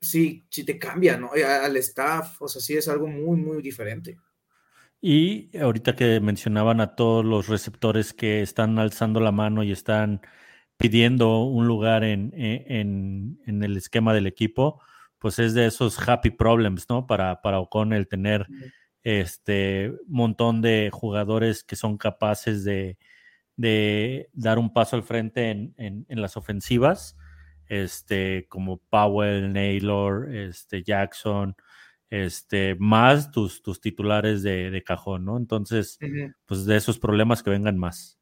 [0.00, 1.30] sí, sí te cambia, ¿no?
[1.32, 4.18] Al staff, o sea, sí es algo muy, muy diferente.
[5.00, 10.20] Y ahorita que mencionaban a todos los receptores que están alzando la mano y están
[10.76, 14.80] pidiendo un lugar en, en, en el esquema del equipo,
[15.22, 17.06] pues es de esos happy problems, ¿no?
[17.06, 18.44] Para, para O'Connell tener
[19.04, 22.98] este montón de jugadores que son capaces de,
[23.56, 27.16] de dar un paso al frente en, en, las ofensivas,
[27.68, 31.54] este, como Powell, Naylor, este, Jackson,
[32.10, 35.36] este, más tus, tus titulares de, cajón, ¿no?
[35.36, 36.00] Entonces,
[36.46, 38.18] pues de esos problemas que vengan más.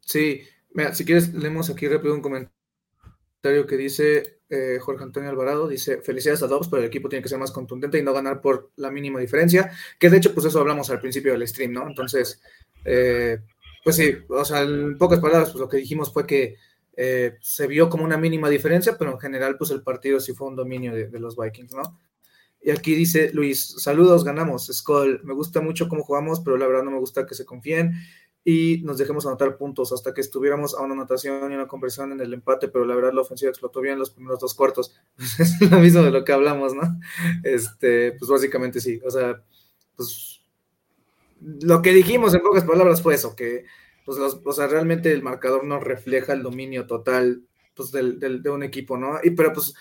[0.00, 0.40] Sí,
[0.72, 2.61] mira, si quieres, leemos aquí rápido un comentario
[3.42, 7.28] que dice eh, Jorge Antonio Alvarado, dice, felicidades a Dobbs, pero el equipo tiene que
[7.28, 10.60] ser más contundente y no ganar por la mínima diferencia, que de hecho, pues eso
[10.60, 11.86] hablamos al principio del stream, ¿no?
[11.88, 12.40] Entonces,
[12.84, 13.38] eh,
[13.82, 16.56] pues sí, o sea, en pocas palabras, pues lo que dijimos fue que
[16.96, 20.46] eh, se vio como una mínima diferencia, pero en general, pues el partido sí fue
[20.46, 21.98] un dominio de los Vikings, ¿no?
[22.64, 25.20] Y aquí dice Luis, saludos, ganamos, Skull.
[25.24, 27.92] Me gusta mucho cómo jugamos, pero la verdad no me gusta que se confíen
[28.44, 32.20] y nos dejemos anotar puntos hasta que estuviéramos a una anotación y una conversión en
[32.20, 34.94] el empate, pero la verdad la ofensiva explotó bien los primeros dos cuartos.
[35.38, 36.82] es lo mismo de lo que hablamos, ¿no?
[37.44, 39.00] Este, pues básicamente sí.
[39.04, 39.42] O sea,
[39.96, 40.40] pues
[41.40, 43.64] lo que dijimos en pocas palabras fue eso, que
[44.04, 47.42] pues o sea, realmente el marcador no refleja el dominio total
[47.74, 49.20] pues, del, de un equipo, ¿no?
[49.22, 49.74] Y pero pues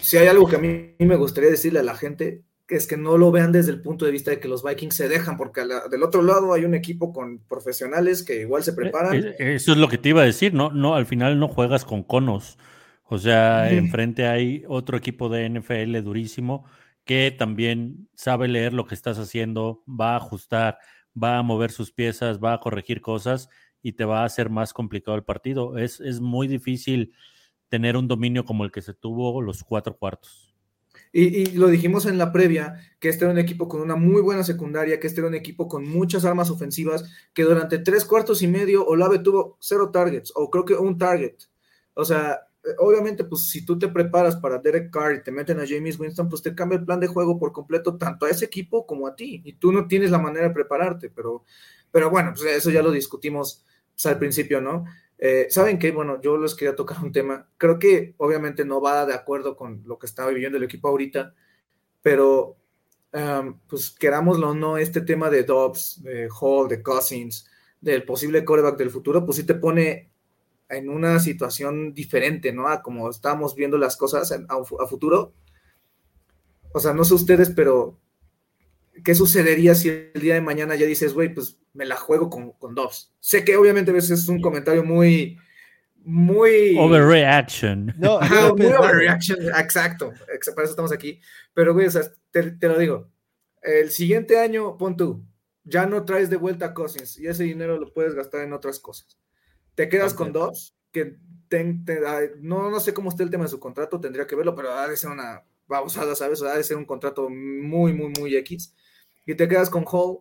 [0.00, 3.18] si hay algo que a mí me gustaría decirle a la gente, es que no
[3.18, 6.02] lo vean desde el punto de vista de que los Vikings se dejan, porque del
[6.02, 9.16] otro lado hay un equipo con profesionales que igual se eh, preparan.
[9.16, 11.84] Eh, eso es lo que te iba a decir, no, no, al final no juegas
[11.84, 12.58] con conos.
[13.06, 16.64] O sea, enfrente hay otro equipo de NFL durísimo
[17.04, 20.78] que también sabe leer lo que estás haciendo, va a ajustar,
[21.20, 23.50] va a mover sus piezas, va a corregir cosas
[23.82, 25.76] y te va a hacer más complicado el partido.
[25.76, 27.12] Es, es muy difícil
[27.68, 30.53] tener un dominio como el que se tuvo los cuatro cuartos.
[31.16, 34.42] Y, lo dijimos en la previa, que este era un equipo con una muy buena
[34.42, 38.48] secundaria, que este era un equipo con muchas armas ofensivas, que durante tres cuartos y
[38.48, 41.36] medio Olave tuvo cero targets, o creo que un target.
[41.94, 42.40] O sea,
[42.78, 46.28] obviamente, pues si tú te preparas para Derek Carr y te meten a James Winston,
[46.28, 49.14] pues te cambia el plan de juego por completo, tanto a ese equipo como a
[49.14, 49.40] ti.
[49.44, 51.44] Y tú no tienes la manera de prepararte, pero,
[51.92, 54.84] pero bueno, pues eso ya lo discutimos pues, al principio, ¿no?
[55.18, 57.48] Eh, Saben que, bueno, yo les quería tocar un tema.
[57.56, 61.34] Creo que obviamente no va de acuerdo con lo que está viviendo el equipo ahorita,
[62.02, 62.56] pero
[63.68, 67.48] pues querámoslo o no, este tema de Dobbs, de Hall, de Cousins,
[67.80, 70.10] del posible coreback del futuro, pues sí te pone
[70.68, 72.66] en una situación diferente, ¿no?
[72.66, 75.32] A como estábamos viendo las cosas a futuro.
[76.72, 78.00] O sea, no sé ustedes, pero
[79.04, 82.52] ¿qué sucedería si el día de mañana ya dices, güey, pues me la juego con,
[82.52, 83.12] con Dobbs?
[83.20, 85.38] Sé que obviamente a veces es un comentario muy,
[86.04, 86.76] muy...
[86.78, 87.94] Overreaction.
[87.98, 88.20] No,
[88.56, 90.12] muy overreaction, exacto,
[90.54, 91.20] para eso estamos aquí.
[91.52, 93.10] Pero, güey, o sea, te, lo digo,
[93.62, 95.24] el siguiente año, pon tú,
[95.64, 98.78] ya no traes de vuelta a Cousins y ese dinero lo puedes gastar en otras
[98.78, 99.18] cosas.
[99.74, 101.18] Te quedas con Dobbs, que
[102.40, 104.88] no, no sé cómo está el tema de su contrato, tendría que verlo, pero ha
[104.88, 106.42] de ser una babosada, ¿sabes?
[106.42, 108.74] O ha de ser un contrato muy, muy, muy X
[109.26, 110.18] y te quedas con Hall,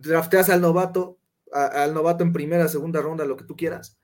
[0.00, 1.18] drafteas al novato,
[1.52, 3.98] al novato en primera, segunda ronda, lo que tú quieras,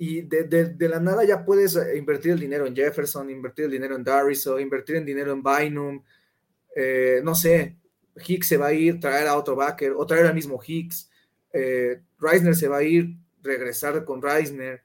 [0.00, 3.96] y de, la nada ya puedes eh, invertir el dinero en Jefferson, invertir el dinero
[3.96, 6.02] en Darius, o invertir el dinero en Bynum,
[6.76, 7.76] eh, no sé,
[8.24, 11.10] Hicks se va a ir, traer a otro backer, o traer al mismo Hicks,
[11.52, 14.82] eh, Reisner se va a ir, regresar con Reisner,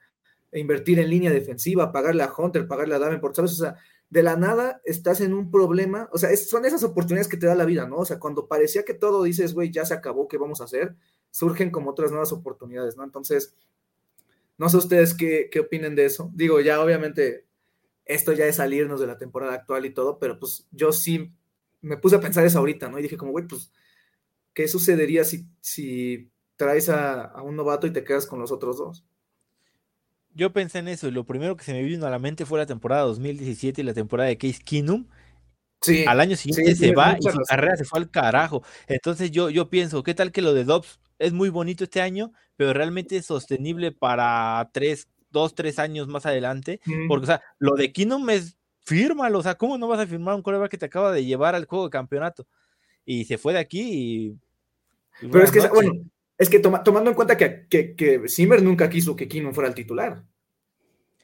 [0.52, 3.52] e invertir en línea defensiva, pagarle a Hunter, pagarle a Davenport, ¿sabes?
[3.52, 3.76] O sea,
[4.14, 7.56] de la nada estás en un problema, o sea, son esas oportunidades que te da
[7.56, 7.98] la vida, ¿no?
[7.98, 10.96] O sea, cuando parecía que todo dices, güey, ya se acabó, ¿qué vamos a hacer?
[11.32, 13.04] Surgen como otras nuevas oportunidades, ¿no?
[13.04, 13.56] Entonces,
[14.60, 16.30] no sé ustedes qué, qué opinen de eso.
[16.36, 17.48] Digo, ya obviamente
[18.06, 21.34] esto ya es salirnos de la temporada actual y todo, pero pues yo sí
[21.82, 23.00] me puse a pensar eso ahorita, ¿no?
[23.00, 23.72] Y dije como, güey, pues,
[24.54, 28.78] ¿qué sucedería si, si traes a, a un novato y te quedas con los otros
[28.78, 29.04] dos?
[30.36, 32.60] Yo pensé en eso y lo primero que se me vino a la mente fue
[32.60, 35.06] la temporada 2017 y la temporada de Case Keenum.
[35.82, 38.64] Sí, al año siguiente se va y su carrera se fue al carajo.
[38.88, 42.32] Entonces yo, yo pienso, ¿qué tal que lo de Dobbs es muy bonito este año,
[42.56, 46.80] pero realmente es sostenible para tres, dos, tres años más adelante?
[47.08, 50.36] Porque, o sea, lo de Keenum es fírmalo, o sea, ¿cómo no vas a firmar
[50.36, 52.48] un coreback que te acaba de llevar al juego de campeonato?
[53.06, 55.28] Y se fue de aquí y...
[55.30, 55.94] pero es que, bueno,
[56.44, 60.24] es que tomando en cuenta que, que, Zimmer nunca quiso que Keenum fuera el titular.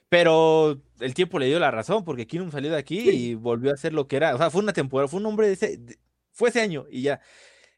[0.09, 3.77] pero el tiempo le dio la razón, porque Kinum salió de aquí y volvió a
[3.77, 4.33] ser lo que era.
[4.33, 5.79] O sea, fue una temporada, fue un hombre de ese,
[6.31, 7.21] fue ese año y ya.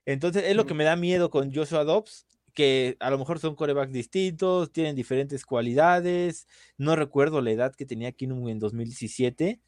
[0.05, 3.55] Entonces es lo que me da miedo con Joshua Dobbs, que a lo mejor son
[3.55, 6.47] corebacks distintos, tienen diferentes cualidades.
[6.77, 9.59] No recuerdo la edad que tenía Kinum en 2017.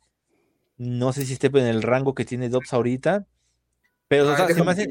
[0.78, 3.28] No sé si esté en el rango que tiene Dobbs ahorita.
[4.08, 4.88] Pero o sea, se me hace-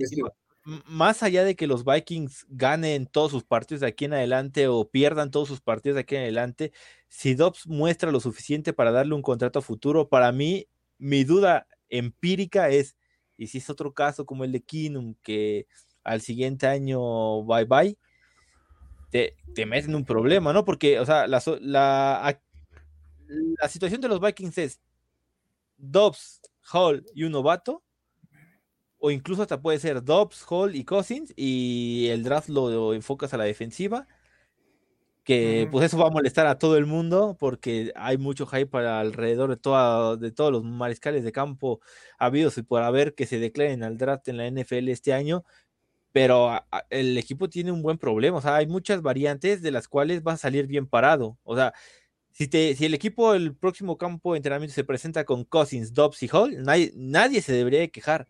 [0.65, 4.89] más allá de que los Vikings ganen todos sus partidos de aquí en adelante o
[4.89, 6.73] pierdan todos sus partidos de aquí en adelante,
[7.09, 11.67] si Dobbs muestra lo suficiente para darle un contrato a futuro, para mí, mi duda
[11.89, 12.97] empírica es,
[13.37, 15.67] y si es otro caso como el de Keenum, que
[16.05, 17.99] al siguiente año bye bye,
[19.11, 20.65] te, te meten en un problema, ¿no?
[20.65, 22.41] Porque, o sea, la, la,
[23.27, 24.81] la situación de los Vikings es
[25.77, 26.41] Dobbs,
[26.73, 27.83] Hall y un novato,
[29.05, 33.34] o incluso hasta puede ser Dobbs, Hall y Cousins, y el draft lo, lo enfocas
[33.34, 34.07] a la defensiva,
[35.24, 38.98] que pues eso va a molestar a todo el mundo, porque hay mucho hype para
[39.00, 41.80] alrededor de, toda, de todos los mariscales de campo
[42.18, 45.44] habidos y por haber que se declaren al draft en la NFL este año,
[46.12, 49.72] pero a- a- el equipo tiene un buen problema, o sea, hay muchas variantes de
[49.72, 51.74] las cuales va a salir bien parado, o sea,
[52.32, 56.22] si, te, si el equipo el próximo campo de entrenamiento se presenta con Cousins, Dobbs
[56.22, 58.28] y Hall, nadie, nadie se debería de quejar.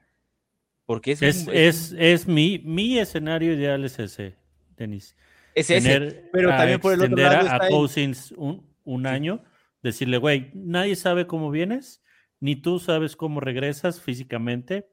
[0.92, 4.36] Porque es, Es, un- es, es mi, mi escenario ideal es ese,
[4.76, 5.16] Denis.
[5.54, 5.88] es ese.
[5.88, 9.42] Tener, pero a también por el otro lado a, Cousins un, un año,
[9.82, 12.02] decirle, güey, nadie sabe cómo vienes,
[12.40, 14.90] ni tú sabes cómo regresas físicamente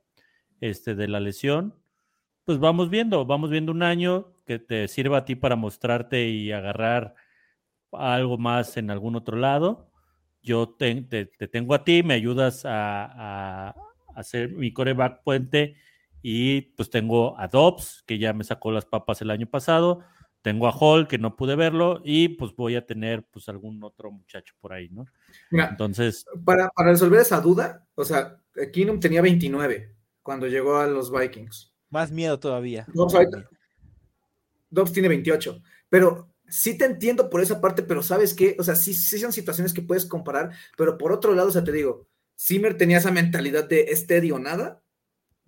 [0.61, 1.75] este, de la lesión.
[2.45, 6.53] Pues vamos viendo, vamos viendo un año que te sirva a ti para mostrarte y
[6.53, 7.13] agarrar
[7.91, 9.91] algo más en algún otro lado.
[10.41, 13.75] Yo te, te- te tengo a ti, me ayudas a, a
[14.15, 15.75] hacer mi coreback puente
[16.21, 19.99] y pues tengo a Dobbs, que ya me sacó las papas el año pasado,
[20.41, 24.11] tengo a Hall, que no pude verlo, y pues voy a tener pues algún otro
[24.11, 25.05] muchacho por ahí, ¿no?
[25.51, 28.39] Mira, Entonces, para, para resolver esa duda, o sea,
[28.71, 31.73] Keenum tenía 29 cuando llegó a los Vikings.
[31.89, 32.85] Más miedo todavía.
[34.69, 35.61] Dobbs, tiene 28.
[35.89, 38.55] Pero sí te entiendo por esa parte, pero ¿sabes qué?
[38.59, 41.63] O sea, sí, sí son situaciones que puedes comparar, pero por otro lado, o sea,
[41.63, 42.07] te digo,
[42.39, 44.83] Zimmer tenía esa mentalidad de steady o nada.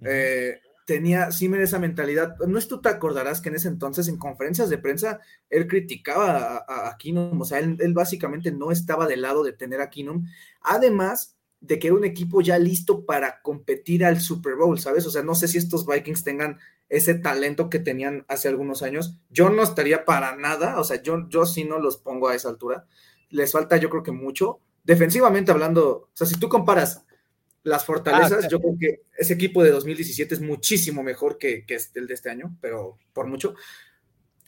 [0.06, 2.38] Eh, tenía Zimmer esa mentalidad.
[2.40, 6.64] No es tú te acordarás que en ese entonces, en conferencias de prensa, él criticaba
[6.68, 7.42] a, a, Keenum.
[7.42, 10.26] O sea, él, él básicamente no estaba del lado de tener a Keenum.
[10.62, 15.06] Además de que era un equipo ya listo para competir al Super Bowl, ¿sabes?
[15.06, 16.58] O sea, no sé si estos Vikings tengan
[16.90, 19.16] ese talento que tenían hace algunos años.
[19.30, 22.50] Yo no estaría para nada, o sea, yo, yo sí no los pongo a esa
[22.50, 22.86] altura.
[23.30, 24.60] Les falta, yo creo que mucho.
[24.84, 27.06] Defensivamente hablando, o sea, si tú comparas
[27.64, 28.50] las fortalezas, Ah, claro.
[28.50, 32.30] yo creo que ese equipo de 2017 es muchísimo mejor que, que el de este
[32.30, 33.56] año, pero por mucho.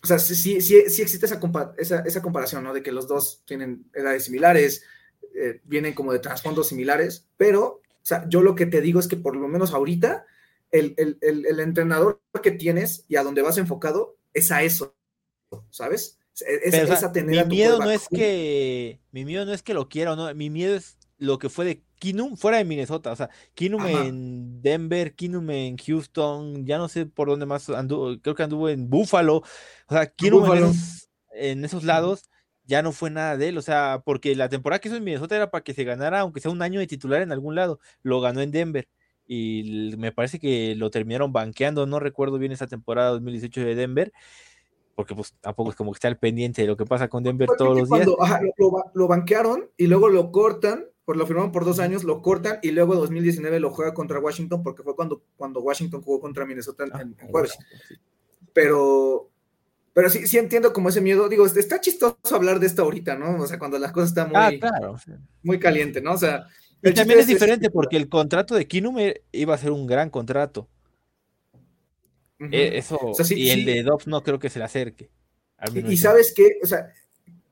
[0.01, 2.73] O sea, sí, sí, sí, existe esa, compa esa, esa, comparación, ¿no?
[2.73, 4.83] De que los dos tienen edades similares,
[5.35, 9.07] eh, vienen como de trasfondos similares, pero, o sea, yo lo que te digo es
[9.07, 10.25] que por lo menos ahorita,
[10.71, 14.95] el, el, el, el entrenador que tienes y a donde vas enfocado es a eso,
[15.69, 16.19] ¿sabes?
[16.33, 19.53] Es, Pero, o sea, es a tener mi miedo no es que mi miedo no
[19.53, 22.57] es que lo quiera o no, mi miedo es lo que fue de Kinum fuera
[22.57, 24.07] de Minnesota, o sea, Kinum Ajá.
[24.07, 28.67] en Denver, Kinum en Houston, ya no sé por dónde más anduvo, creo que anduvo
[28.67, 29.43] en Buffalo, o
[29.87, 32.29] sea, Kinum en esos, en esos lados
[32.65, 35.37] ya no fue nada de él, o sea, porque la temporada que hizo en Minnesota
[35.37, 38.19] era para que se ganara, aunque sea un año de titular en algún lado, lo
[38.19, 38.89] ganó en Denver
[39.25, 44.11] y me parece que lo terminaron banqueando, no recuerdo bien esa temporada 2018 de Denver,
[44.95, 47.47] porque pues tampoco es como que está al pendiente de lo que pasa con Denver
[47.47, 48.09] Fue todos los días.
[48.19, 48.41] ajá,
[48.93, 52.71] lo banquearon y luego lo cortan, por lo firmaron por dos años, lo cortan y
[52.71, 56.91] luego 2019 lo juega contra Washington porque fue cuando, cuando Washington jugó contra Minnesota en,
[56.93, 57.57] Ah, en- jueves.
[58.53, 59.29] Pero,
[59.93, 61.27] pero sí, sí entiendo como ese miedo.
[61.27, 63.41] Digo, está chistoso hablar de esto ahorita, ¿no?
[63.41, 64.95] O sea, cuando las cosas están muy, Ah, claro.
[65.41, 66.13] muy caliente, ¿no?
[66.13, 66.47] O sea,
[66.81, 70.09] Y también es diferente porque el contrato de Kinum e- iba a ser un gran
[70.09, 70.67] contrato.
[72.39, 75.09] Eh, Eso, O sea, sí- y el de Dobbs no creo que se le acerque.
[75.73, 76.91] Y, y sabes qué, o sea,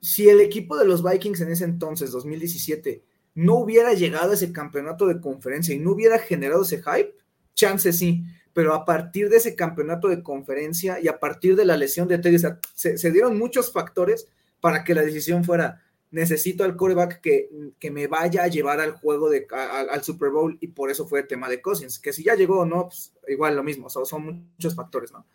[0.02, 4.52] si el equipo de los Vikings en ese entonces, 2017, no hubiera llegado a ese
[4.52, 7.16] campeonato de conferencia y no hubiera generado ese hype,
[7.54, 8.24] chance sí,
[8.54, 12.18] pero a partir de ese campeonato de conferencia y a partir de la lesión de
[12.18, 14.28] Teddy, o sea, se, se dieron muchos factores
[14.60, 18.92] para que la decisión fuera, necesito al coreback que, que me vaya a llevar al
[18.92, 22.12] juego de, a- al Super Bowl y por eso fue el tema de Cousins, que
[22.12, 25.26] si ya llegó o no, pues, igual lo mismo, o sea, son muchos factores, ¿no?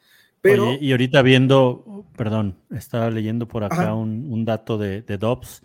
[0.42, 0.68] Pero...
[0.68, 5.62] Oye, y ahorita viendo, perdón, estaba leyendo por acá un, un dato de, de Dobbs,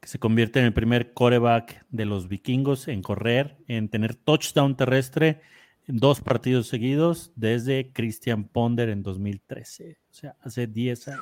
[0.00, 4.76] que se convierte en el primer coreback de los vikingos en correr, en tener touchdown
[4.76, 5.40] terrestre
[5.86, 11.20] en dos partidos seguidos desde Christian Ponder en 2013, o sea, hace 10 años.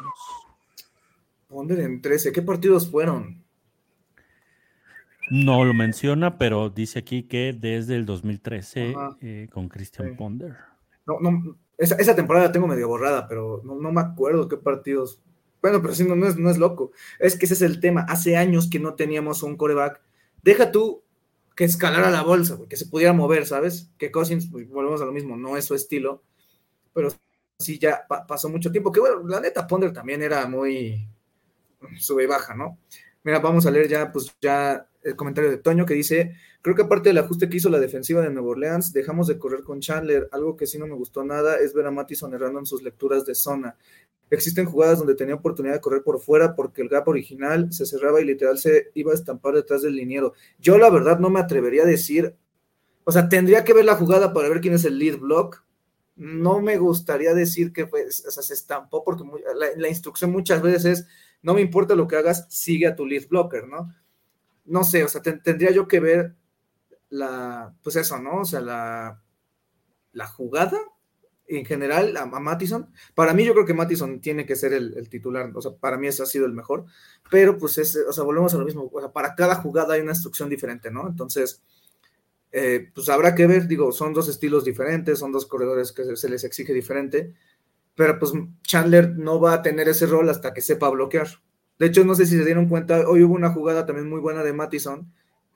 [1.49, 3.45] Ponder en 13, ¿qué partidos fueron?
[5.31, 9.17] No lo menciona, pero dice aquí que desde el 2013 Ajá.
[9.21, 10.15] eh, con Christian Sí.
[10.17, 10.57] Ponder.
[11.07, 14.57] No, no, esa, esa temporada la tengo medio borrada, pero no, no me acuerdo qué
[14.57, 15.23] partidos.
[15.61, 16.93] Bueno, pero sí, no, es, no es loco.
[17.19, 18.03] Es que ese es el tema.
[18.09, 20.01] Hace años que no teníamos un coreback.
[20.43, 21.03] Deja tú
[21.57, 23.91] que escalara la bolsa, que se pudiera mover, ¿sabes?
[23.99, 26.23] Que Cousins, pues, volvemos a lo mismo, no es su estilo,
[26.95, 27.11] pero
[27.59, 28.93] sí ya pa- pasó mucho tiempo.
[28.93, 31.09] Que bueno, la neta, Ponder también era muy
[31.99, 32.79] sube y baja, ¿no?
[33.25, 36.83] Mira, vamos a leer ya, pues ya el comentario de Toño que dice, creo que
[36.83, 40.29] aparte del ajuste que hizo la defensiva de Nueva Orleans, dejamos de correr con Chandler.
[40.33, 43.25] Algo que sí no me gustó nada es ver a Mattison errando en sus lecturas
[43.25, 43.77] de zona.
[44.31, 48.21] Existen jugadas donde tenía oportunidad de correr por fuera porque el gap original se cerraba
[48.21, 50.35] y literal se iba a estampar detrás del liniero.
[50.59, 52.37] Yo la verdad no me atrevería a decir,
[53.05, 55.65] o sea, tendría que ver la jugada para ver quién es el lead block.
[56.17, 59.25] No me gustaría decir que pues, o sea, se estampó porque
[59.77, 61.07] la, instrucción muchas veces es,
[61.41, 63.95] no me importa lo que hagas, sigue a tu lead blocker, ¿no?
[64.67, 66.35] No sé, o sea, ten- tendría yo que ver
[67.09, 68.41] la, pues eso, ¿no?
[68.41, 69.23] O sea, la,
[70.13, 70.79] la jugada
[71.49, 72.91] en general a, Mattison.
[73.15, 75.97] Para mí yo creo que Mattison tiene que ser el, el titular, o sea, para
[75.97, 76.85] mí ese ha sido el mejor,
[77.31, 80.01] pero pues es, o sea, volvemos a lo mismo, o sea, para cada jugada hay
[80.01, 81.09] una instrucción diferente, ¿no?
[81.09, 81.63] Entonces,
[82.53, 86.17] eh, pues habrá que ver, digo, son dos estilos diferentes, son dos corredores que se,
[86.17, 87.35] se les exige diferente,
[87.95, 88.33] pero pues
[88.63, 91.29] Chandler no va a tener ese rol hasta que sepa bloquear.
[91.79, 94.43] De hecho, no sé si se dieron cuenta, hoy hubo una jugada también muy buena
[94.43, 95.13] de Mattison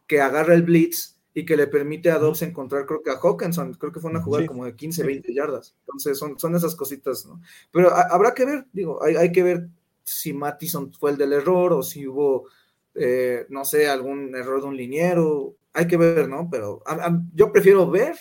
[0.07, 3.74] que agarra el blitz y que le permite a Dobbs encontrar, creo que a Hawkinson,
[3.74, 4.49] creo que fue una jugada Sí.
[4.49, 5.74] como de 15, 20 yardas.
[5.80, 7.41] Entonces, son, son esas cositas, ¿no?
[7.70, 9.68] Pero a- habrá que ver, digo, hay, hay que ver
[10.05, 12.49] si Mattison fue el del error o si hubo,
[12.95, 15.55] eh, no sé, algún error de un liniero.
[15.72, 16.49] Hay que ver, ¿no?
[16.51, 18.16] Pero a- a- yo prefiero ver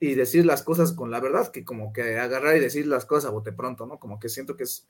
[0.00, 3.30] y decir las cosas con la verdad que como que agarrar y decir las cosas
[3.30, 3.98] a bote pronto, ¿no?
[4.00, 4.86] Como que siento que es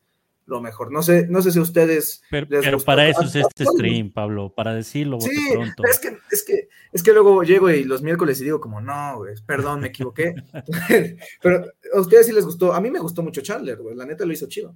[0.46, 0.92] lo mejor.
[0.92, 4.12] No sé, no sé si a ustedes Pero, les pero para eso es este stream,
[4.12, 5.82] Pablo, para decirlo Sí, pronto.
[5.84, 9.16] es que, es que, es que luego llego y los miércoles y digo como, no,
[9.18, 10.34] güey, perdón, me equivoqué.
[11.42, 14.24] pero a ustedes sí les gustó, a mí me gustó mucho Chandler, güey, la neta
[14.24, 14.74] lo hizo chido.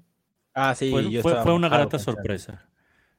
[0.55, 2.15] Ah, sí, fue, yo fue- una grata Chandler.
[2.17, 2.67] sorpresa.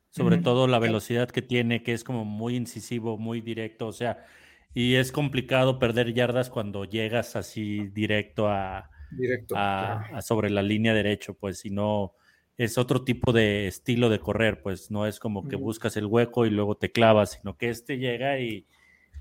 [0.09, 4.25] Sobre todo la velocidad que tiene, que es como muy incisivo, muy directo, o sea,
[4.73, 9.55] y es complicado perder yardas cuando llegas así directo a, Directo.
[9.57, 12.13] a- a sobre la línea derecho, pues si no
[12.57, 16.45] es otro tipo de estilo de correr, pues no es como que buscas el hueco
[16.45, 18.67] y luego te clavas, sino que este llega y,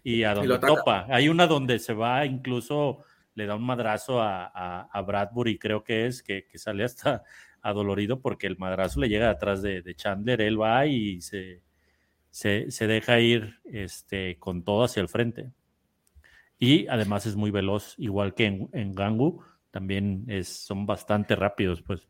[0.02, 1.06] y a donde topa.
[1.08, 3.04] Hay una donde se va, incluso
[3.34, 7.22] le da un madrazo a, a, a Bradbury, creo que es, que, que sale hasta
[7.62, 11.62] adolorido porque el madrazo le llega atrás de, de Chandler, él va y se,
[12.30, 15.50] se, se deja ir este, con todo hacia el frente.
[16.58, 21.80] Y además es muy veloz, igual que en, en Gangu, también es, son bastante rápidos,
[21.82, 22.06] pues.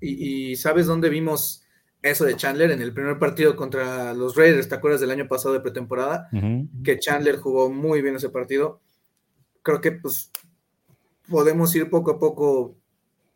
[0.00, 1.64] Y, y ¿sabes dónde vimos
[2.02, 2.70] eso de Chandler?
[2.70, 6.28] En el primer partido contra los Raiders, ¿te acuerdas del año pasado de pretemporada?
[6.82, 8.80] Que Chandler jugó muy bien ese partido.
[9.62, 10.30] Creo que pues
[11.28, 12.76] podemos ir poco a poco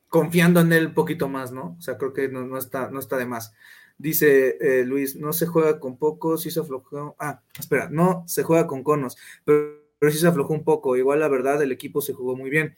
[0.08, 1.76] confiando en él un poquito más, ¿no?
[1.78, 3.54] O sea, creo que no, no está, no está de más.
[3.98, 7.16] Dice eh, Luis, no se juega con pocos, sí se aflojó.
[7.18, 10.96] Ah, espera, no se juega con conos, pero, pero sí se aflojó un poco.
[10.96, 12.74] Igual, la verdad, el equipo se jugó muy bien.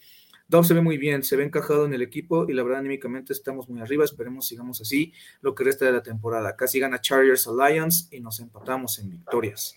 [0.51, 3.33] Dobbs se ve muy bien, se ve encajado en el equipo y la verdad, anímicamente
[3.33, 4.05] estamos muy arriba.
[4.05, 6.57] Esperemos sigamos así lo que resta de la temporada.
[6.57, 9.77] Casi gana Chargers Alliance y nos empatamos en victorias.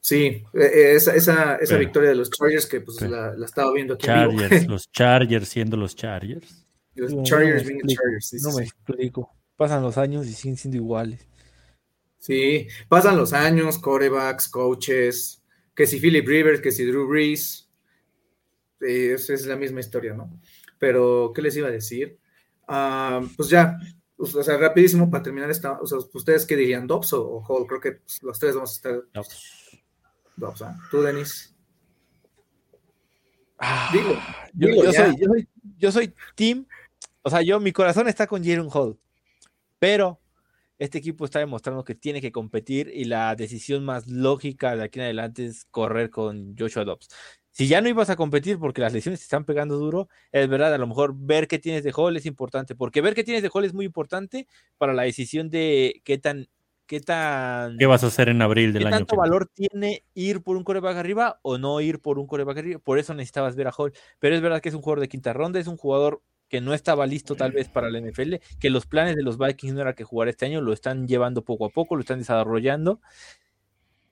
[0.00, 3.46] Sí, eh, eh, esa, esa, esa Pero- victoria de los Chargers que pues la, la
[3.46, 4.32] estaba viendo aquí vivo.
[4.68, 6.66] Los Chargers siendo los Chargers.
[6.96, 9.30] Los No, Chargers no explico, Chargers, sí, no sí, me explico.
[9.56, 11.26] Pasan los años y siguen siendo iguales.
[12.18, 15.42] Sí, pasan los años, corebacks, coaches,
[15.74, 17.69] que si Philip Rivers, que si Drew Brees,
[18.80, 20.30] es, es la misma historia, ¿no?
[20.78, 22.18] Pero, ¿qué les iba a decir?
[22.66, 23.78] Ah, pues ya,
[24.16, 27.44] pues, o sea, rapidísimo para terminar esta, o sea, ¿ustedes qué dirían, Dobbs o, o
[27.44, 27.66] Hall?
[27.66, 29.22] Creo que pues, los tres vamos a estar No,
[30.36, 30.78] Dobbs, ¿ah?
[30.90, 31.54] Tú, Denis.
[33.58, 34.14] Ah, Digo,
[34.54, 35.06] yo, digo yo ya.
[35.06, 36.66] soy, yo, soy, yo soy team,
[37.22, 38.98] o sea, yo mi corazón está con Jalen Hall,
[39.78, 40.20] pero
[40.78, 44.98] este equipo está demostrando que tiene que competir y la decisión más lógica de aquí
[44.98, 47.08] en adelante es correr con Joshua Dobbs.
[47.52, 50.72] Si ya no ibas a competir porque las lesiones te están pegando duro, es verdad,
[50.72, 53.50] a lo mejor ver qué tienes de Hall es importante, porque ver qué tienes de
[53.52, 54.46] Hall es muy importante
[54.78, 56.48] para la decisión de qué tan,
[56.86, 60.42] qué tan ¿Qué vas a hacer en abril del ¿Qué año tanto valor tiene ir
[60.42, 62.80] por un coreback arriba o no ir por un coreback arriba?
[62.80, 63.92] Por eso necesitabas ver a Hall.
[64.20, 66.74] Pero es verdad que es un jugador de quinta ronda, es un jugador que no
[66.74, 69.94] estaba listo tal vez para la NFL, que los planes de los Vikings no era
[69.94, 73.00] que jugara este año, lo están llevando poco a poco, lo están desarrollando.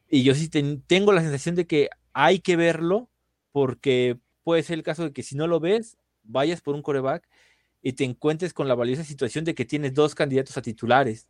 [0.08, 3.10] Y yo sí ten- tengo la sensación de que hay que verlo
[3.58, 7.28] porque puede ser el caso de que si no lo ves, vayas por un coreback
[7.82, 11.26] y te encuentres con la valiosa situación de que tienes dos candidatos a titulares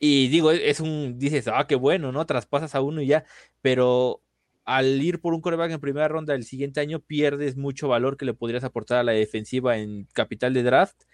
[0.00, 2.26] Y digo, e, es un, dices, ah, qué bueno, ¿no?
[2.26, 3.24] Traspasas a uno y ya,
[3.62, 4.22] pero
[4.64, 8.24] al ir por un coreback en primera ronda el siguiente año, pierdes mucho valor que
[8.24, 11.04] le podrías aportar a la defensiva en capital de draft.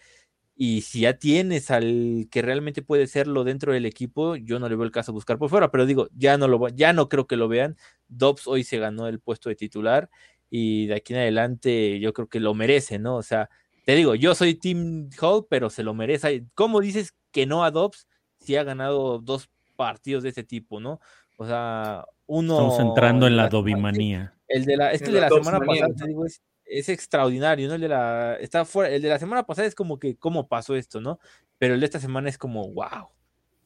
[0.59, 4.75] Y si ya tienes al que realmente puede serlo dentro del equipo, yo no le
[4.75, 7.37] veo el caso buscar por fuera, pero digo, ya no lo ya no creo que
[7.37, 7.77] lo vean.
[8.09, 10.09] Dobbs hoy se ganó el puesto de titular
[10.49, 13.17] y de aquí en adelante yo creo que lo merece, ¿no?
[13.17, 13.51] O sea,
[13.85, 16.47] te digo, yo soy Team Hall, pero se lo merece.
[16.55, 18.09] ¿Cómo dices que no a Dobbs
[18.41, 21.01] si ha ganado dos partidos de este tipo, ¿no?
[21.37, 22.55] O sea, uno.
[22.55, 24.35] Estamos entrando en la dobimanía.
[24.49, 27.75] El de la, este de la, semana pasada, te digo, es, es extraordinario, ¿no?
[27.75, 30.77] El de la está fuera, el de la semana pasada es como que cómo pasó
[30.77, 31.19] esto, ¿no?
[31.59, 33.09] Pero el de esta semana es como wow.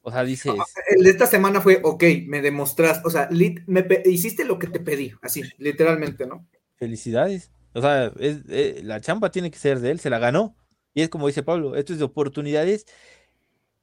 [0.02, 0.52] O sea, dices.
[0.88, 3.28] El de esta semana fue, ok, me demostraste, o sea,
[3.66, 6.46] me hiciste lo que te pedí, así, literalmente, ¿no?
[6.76, 7.50] Felicidades.
[7.74, 10.56] O sea, es, eh, la chamba tiene que ser de él, se la ganó.
[10.94, 12.86] Y es como dice Pablo, esto es de oportunidades.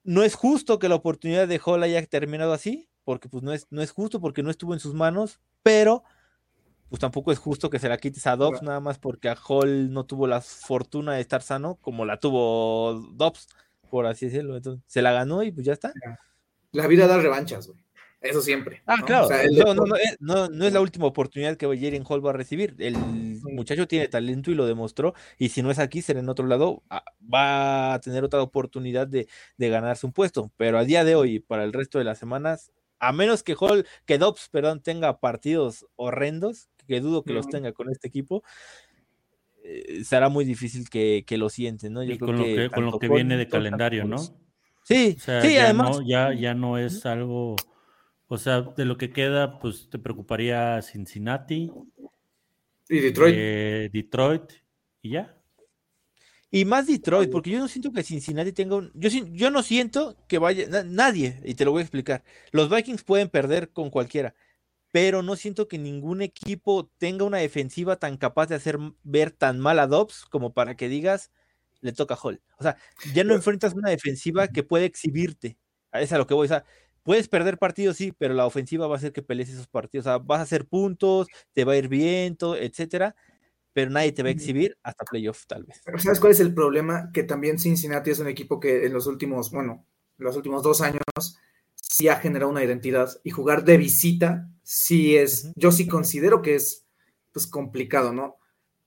[0.03, 3.67] No es justo que la oportunidad de Hall haya terminado así, porque pues no es,
[3.69, 6.03] no es justo, porque no estuvo en sus manos, pero
[6.89, 9.91] pues tampoco es justo que se la quites a Dobbs nada más porque a Hall
[9.91, 13.47] no tuvo la fortuna de estar sano como la tuvo Dobbs,
[13.89, 14.55] por así decirlo.
[14.55, 15.93] Entonces, se la ganó y pues ya está.
[16.71, 17.79] La vida da revanchas, güey.
[18.19, 18.81] Eso siempre.
[18.87, 19.29] Ah, claro.
[19.51, 19.85] no, no,
[20.19, 22.75] no, no, es la última oportunidad que Jaren Hall va a recibir.
[22.79, 25.13] El muchacho tiene talento y lo demostró.
[25.37, 26.83] Y si no es aquí, será en otro lado.
[27.31, 29.27] Va a tener otra oportunidad de,
[29.57, 30.51] de ganarse un puesto.
[30.57, 33.85] Pero a día de hoy, para el resto de las semanas, a menos que Hall,
[34.05, 38.43] que Dobbs, perdón, tenga partidos horrendos, que dudo que los tenga con este equipo,
[39.63, 42.03] eh, será muy difícil que, lo sienten, ¿no?
[42.03, 44.17] Yo con, lo que, con lo que viene de calendario, ¿no?
[44.83, 45.99] Sí, sí, además.
[46.05, 47.57] ya, ya no es algo,
[48.27, 51.71] o sea, de lo que queda, pues te preocuparía Cincinnati.
[52.87, 53.35] Y Detroit.
[53.37, 54.53] Eh, Detroit,
[55.01, 55.36] y ya.
[56.49, 58.91] Y más Detroit, porque yo no siento que Cincinnati tenga un.
[58.93, 60.83] Yo, yo no siento que vaya.
[60.85, 62.23] nadie, y te lo voy a explicar.
[62.51, 64.33] Los Vikings pueden perder con cualquiera
[64.91, 69.59] pero no siento que ningún equipo tenga una defensiva tan capaz de hacer ver tan
[69.59, 71.31] mal a Dobbs como para que digas,
[71.81, 72.41] le toca a Hall.
[72.59, 72.77] O sea,
[73.13, 75.57] ya no enfrentas una defensiva que puede exhibirte.
[75.91, 76.45] A eso es a lo que voy.
[76.45, 76.65] O sea,
[77.03, 80.07] puedes perder partidos, sí, pero la ofensiva va a hacer que pelees esos partidos.
[80.07, 83.15] O sea, vas a hacer puntos, te va a ir viento, etcétera,
[83.77, 85.83] pero nadie te va a exhibir hasta playoff, tal vez.
[86.01, 87.11] ¿Sabes cuál es el problema?
[87.13, 89.85] Que también Cincinnati es un equipo que en los últimos, bueno,
[90.17, 91.03] los últimos dos años
[91.75, 96.55] sí ha generado una identidad y jugar de visita sí es, yo sí considero que
[96.55, 96.87] es
[97.31, 98.37] pues complicado, ¿no?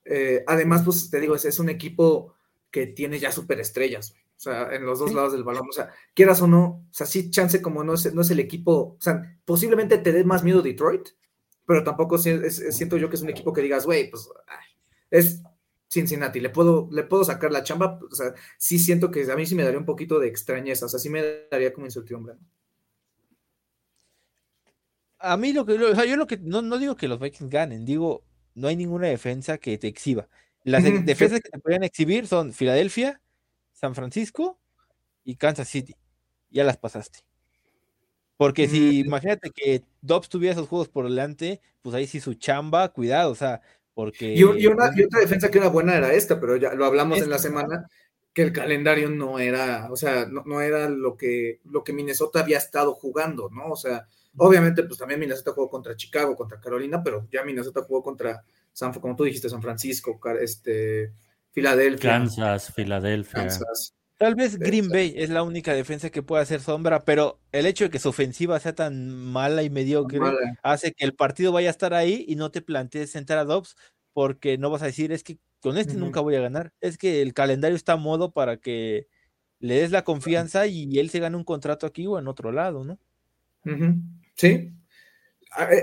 [0.03, 2.35] Eh, además, pues te digo, es, es, un equipo
[2.69, 6.41] que tiene ya superestrellas, o sea, en los dos lados del balón, o sea, quieras
[6.41, 9.39] o no, o sea, sí, chance como no es, no es el equipo, o sea,
[9.45, 11.07] posiblemente te dé más miedo Detroit,
[11.65, 14.27] pero tampoco siento yo que es un equipo que digas, güey, pues
[15.11, 15.43] es
[15.89, 19.45] Cincinnati, le puedo, le puedo sacar la chamba, o sea, sí siento que a mí
[19.45, 22.35] sí me daría un poquito de extrañeza, o sea, sí me daría como incertidumbre.
[25.21, 27.49] a mí lo que, o sea, yo lo que, no, no digo que los Vikings
[27.49, 28.23] ganen, digo,
[28.55, 30.27] no hay ninguna defensa que te exhiba.
[30.63, 33.21] Las defensas que te pueden exhibir son Filadelfia,
[33.71, 34.59] San Francisco
[35.23, 35.95] y Kansas City.
[36.49, 37.19] Ya las pasaste.
[38.37, 42.89] Porque si imagínate que Dobbs tuviera esos juegos por delante, pues ahí sí su chamba,
[42.89, 43.61] cuidado, o sea,
[43.93, 44.33] porque.
[44.33, 47.37] Y, una, otra defensa que era buena era esta, pero ya lo hablamos en la
[47.37, 47.87] semana,
[48.33, 52.39] que el calendario no era, o sea, no, no, era lo que, lo que Minnesota
[52.39, 53.71] había estado jugando, ¿no?
[53.71, 58.01] O sea, Obviamente, pues también Minnesota jugó contra Chicago, contra Carolina, pero ya Minnesota jugó
[58.01, 61.11] contra San, como tú dijiste, San Francisco, este,
[61.51, 62.11] Filadelfia.
[62.11, 63.49] Kansas, Filadelfia.
[64.21, 67.85] Tal vez Green Bay es la única defensa que puede hacer sombra, pero el hecho
[67.85, 70.19] de que su ofensiva sea tan mala y mediocre
[70.61, 73.75] hace que el partido vaya a estar ahí y no te plantees sentar a Dobbs
[74.13, 76.71] porque no vas a decir, es que con este nunca voy a ganar.
[76.81, 79.07] Es que el calendario está a modo para que
[79.57, 82.83] le des la confianza y él se gane un contrato aquí o en otro lado,
[82.83, 82.99] ¿no?
[84.35, 84.71] Sí.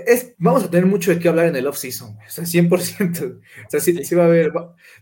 [0.07, 3.41] Es, vamos a tener mucho de qué hablar en el off-season, o sea, 100%.
[3.67, 4.53] O sea, sí, va a haber.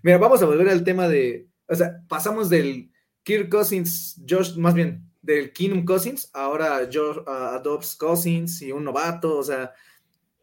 [0.00, 1.48] Mira, vamos a volver al tema de.
[1.68, 2.92] O sea, pasamos del
[3.26, 7.18] Kirk Cousins, Josh, más bien, del Keenum Cousins, ahora Josh,
[7.62, 9.74] Dobbs Cousins y un novato, o sea,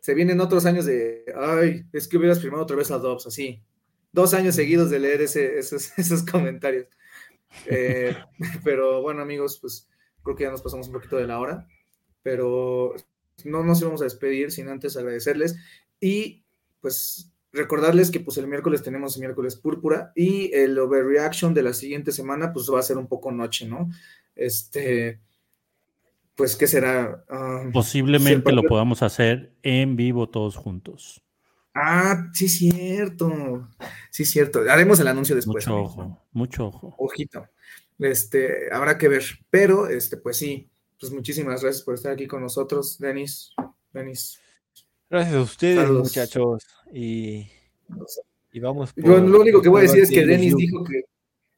[0.02, 1.24] se vienen otros años de.
[1.36, 3.64] Ay, es que hubieras firmado otra vez a Dobbs, así.
[4.12, 6.88] Dos años seguidos de leer esos, esos comentarios.
[7.68, 8.16] Eh,
[8.64, 9.88] pero bueno, amigos, pues
[10.22, 11.68] creo que ya nos pasamos un poquito de la hora
[12.24, 12.96] pero
[13.44, 15.58] no nos íbamos a despedir sin antes agradecerles
[16.00, 16.44] y
[16.82, 22.12] pues recordarles que pues el miércoles tenemos miércoles púrpura y el overreaction de la siguiente
[22.12, 23.90] semana pues va a ser un poco noche, ¿no?
[24.36, 25.20] Este,
[26.36, 27.24] pues ¿qué será?
[27.30, 31.24] Ah, Posiblemente lo podamos hacer en vivo todos juntos.
[31.76, 33.68] Ah, sí, cierto.
[34.12, 34.62] Sí, cierto.
[34.70, 35.66] Haremos el anuncio después.
[35.68, 36.96] Mucho ojo, mucho ojo.
[36.98, 37.48] Ojito.
[37.98, 39.24] Este, habrá que ver.
[39.50, 40.70] Pero, este, pues sí,
[41.00, 43.54] pues muchísimas gracias por estar aquí con nosotros, Denis.
[43.92, 44.40] Denis.
[45.14, 46.66] Gracias a ustedes, muchachos.
[46.92, 47.48] Y,
[48.52, 48.92] y vamos.
[48.96, 51.04] Yo lo único que voy a decir es que Denis dijo que.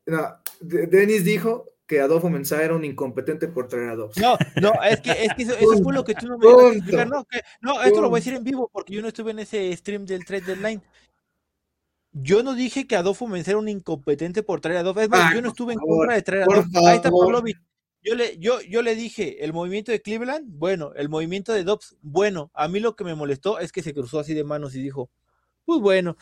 [0.08, 4.20] No, Denis dijo que Adolfo Mensa era un incompetente por traer a Adolfo.
[4.20, 7.08] No, no, es que, es que eso, eso, fue lo que tú no me explicar.
[7.08, 9.40] No, que, no, esto lo voy a decir en vivo porque yo no estuve en
[9.40, 10.82] ese stream del trade deadline.
[12.12, 15.00] Yo no dije que Adolfo Mensa era un incompetente por traer a Adolfo.
[15.00, 16.86] Es más, yo no estuve en contra de traer a Adolfo.
[16.86, 17.58] Ahí está Pavlovich.
[18.06, 21.98] Yo le, yo, yo le dije, el movimiento de Cleveland, bueno, el movimiento de Dobbs,
[22.04, 22.52] bueno.
[22.54, 25.10] A mí lo que me molestó es que se cruzó así de manos y dijo,
[25.66, 26.16] pues bueno,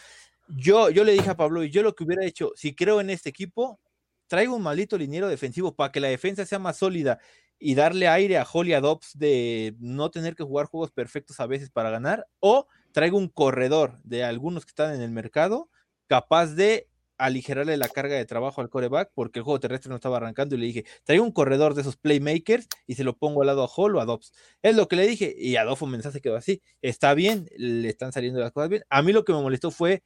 [0.47, 3.10] yo, yo le dije a Pablo, y yo lo que hubiera hecho, si creo en
[3.10, 3.81] este equipo,
[4.27, 7.19] traigo un maldito liniero defensivo para que la defensa sea más sólida
[7.60, 11.47] y darle aire a Holly a Dobbs de no tener que jugar juegos perfectos a
[11.47, 15.69] veces para ganar, o traigo un corredor de algunos que están en el mercado
[16.07, 16.88] capaz de
[17.23, 20.59] aligerarle la carga de trabajo al coreback porque el juego terrestre no estaba arrancando y
[20.59, 23.67] le dije, traigo un corredor de esos playmakers y se lo pongo al lado a
[23.67, 24.33] Hall o a Dobbs.
[24.61, 26.61] Es lo que le dije y Adolfo mensaje quedó así.
[26.81, 28.83] Está bien, le están saliendo las cosas bien.
[28.89, 30.03] A mí lo que me molestó fue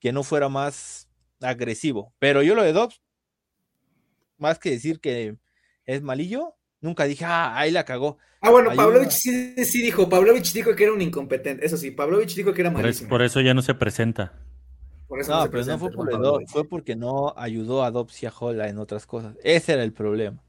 [0.00, 1.08] que no fuera más
[1.40, 3.00] agresivo, pero yo lo de Dobbs,
[4.36, 5.36] más que decir que
[5.84, 8.18] es malillo, nunca dije, ah, ahí la cagó.
[8.40, 12.52] Ah, bueno, Pavlovich sí, dijo, Pavlovich dijo que era un incompetente, eso sí, Pavlovich dijo
[12.52, 13.08] que era malísimo.
[13.08, 14.49] por eso ya no se presenta
[15.10, 18.68] no, pero no fue por el fue porque no ayudó a Dobbs y a Hola
[18.68, 19.36] en otras cosas.
[19.42, 20.42] Ese era el problema.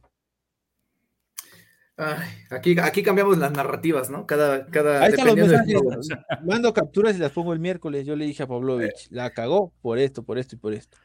[2.50, 4.26] aquí, aquí cambiamos las narrativas, ¿no?
[4.26, 5.38] Cada, cada Ahí están los
[6.46, 8.06] Mando capturas y las pongo el miércoles.
[8.06, 10.98] Yo le dije a Pavlovich, la cagó por esto, por esto y por esto.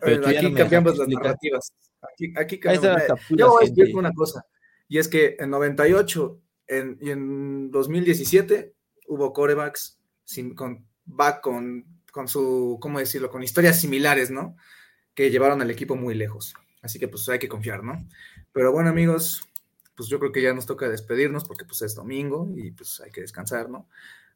[0.00, 1.72] Pero aquí cambiamos las narrativas.
[2.00, 3.02] Aquí, aquí cambiamos.
[3.30, 4.44] Yo voy a decir una cosa.
[4.88, 6.40] Y es que en 98
[7.00, 8.74] y en 2017
[9.08, 13.30] hubo corebacks sin, con back con con su, ¿cómo decirlo?
[13.30, 14.56] Con historias similares, ¿no?
[15.14, 16.54] Que llevaron al equipo muy lejos.
[16.82, 18.06] Así que pues hay que confiar, ¿no?
[18.52, 19.42] Pero bueno, amigos,
[19.96, 23.10] pues yo creo que ya nos toca despedirnos porque pues es domingo y pues hay
[23.10, 23.88] que descansar, ¿no?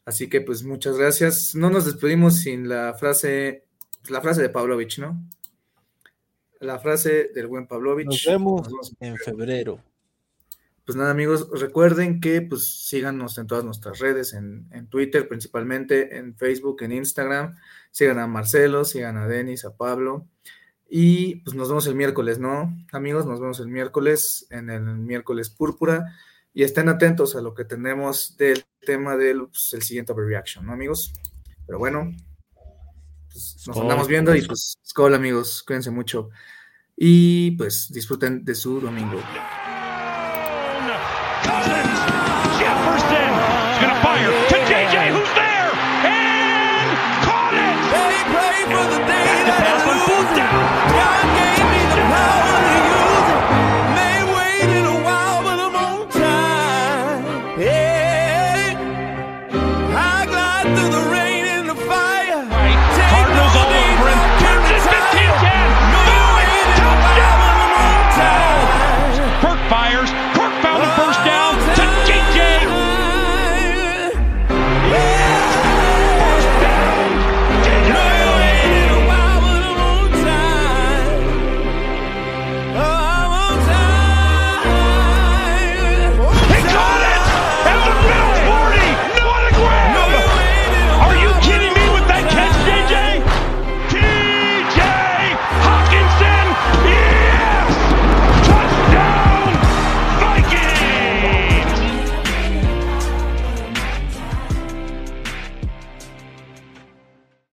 [0.05, 1.55] Así que pues muchas gracias.
[1.55, 3.66] No nos despedimos sin la frase,
[4.09, 5.23] la frase de Pavlovich, ¿no?
[6.61, 8.07] La frase del buen Pavlovich.
[8.07, 9.91] Nos vemos, nos vemos en febrero
[10.85, 16.37] pues nada amigos, recuerden que pues síganos en todas nuestras redes, en, Twitter principalmente, en
[16.37, 17.57] Facebook, en Instagram,
[17.91, 20.27] sigan a Marcelo, sigan a Denis, a Pablo,
[20.89, 22.77] y pues nos vemos el miércoles, ¿no?
[22.93, 26.17] Amigos, nos vemos el miércoles, en el miércoles púrpura,
[26.53, 30.73] y estén atentos a lo que tenemos del tema del pues, el siguiente overreaction, ¿no
[30.73, 31.13] amigos?
[31.65, 32.13] Pero bueno,
[33.31, 36.31] pues, nos andamos viendo y pues, hola amigos, cuídense mucho,
[36.97, 39.21] y pues disfruten de su domingo.
[42.59, 43.32] Jefferson
[43.73, 44.41] is going to fire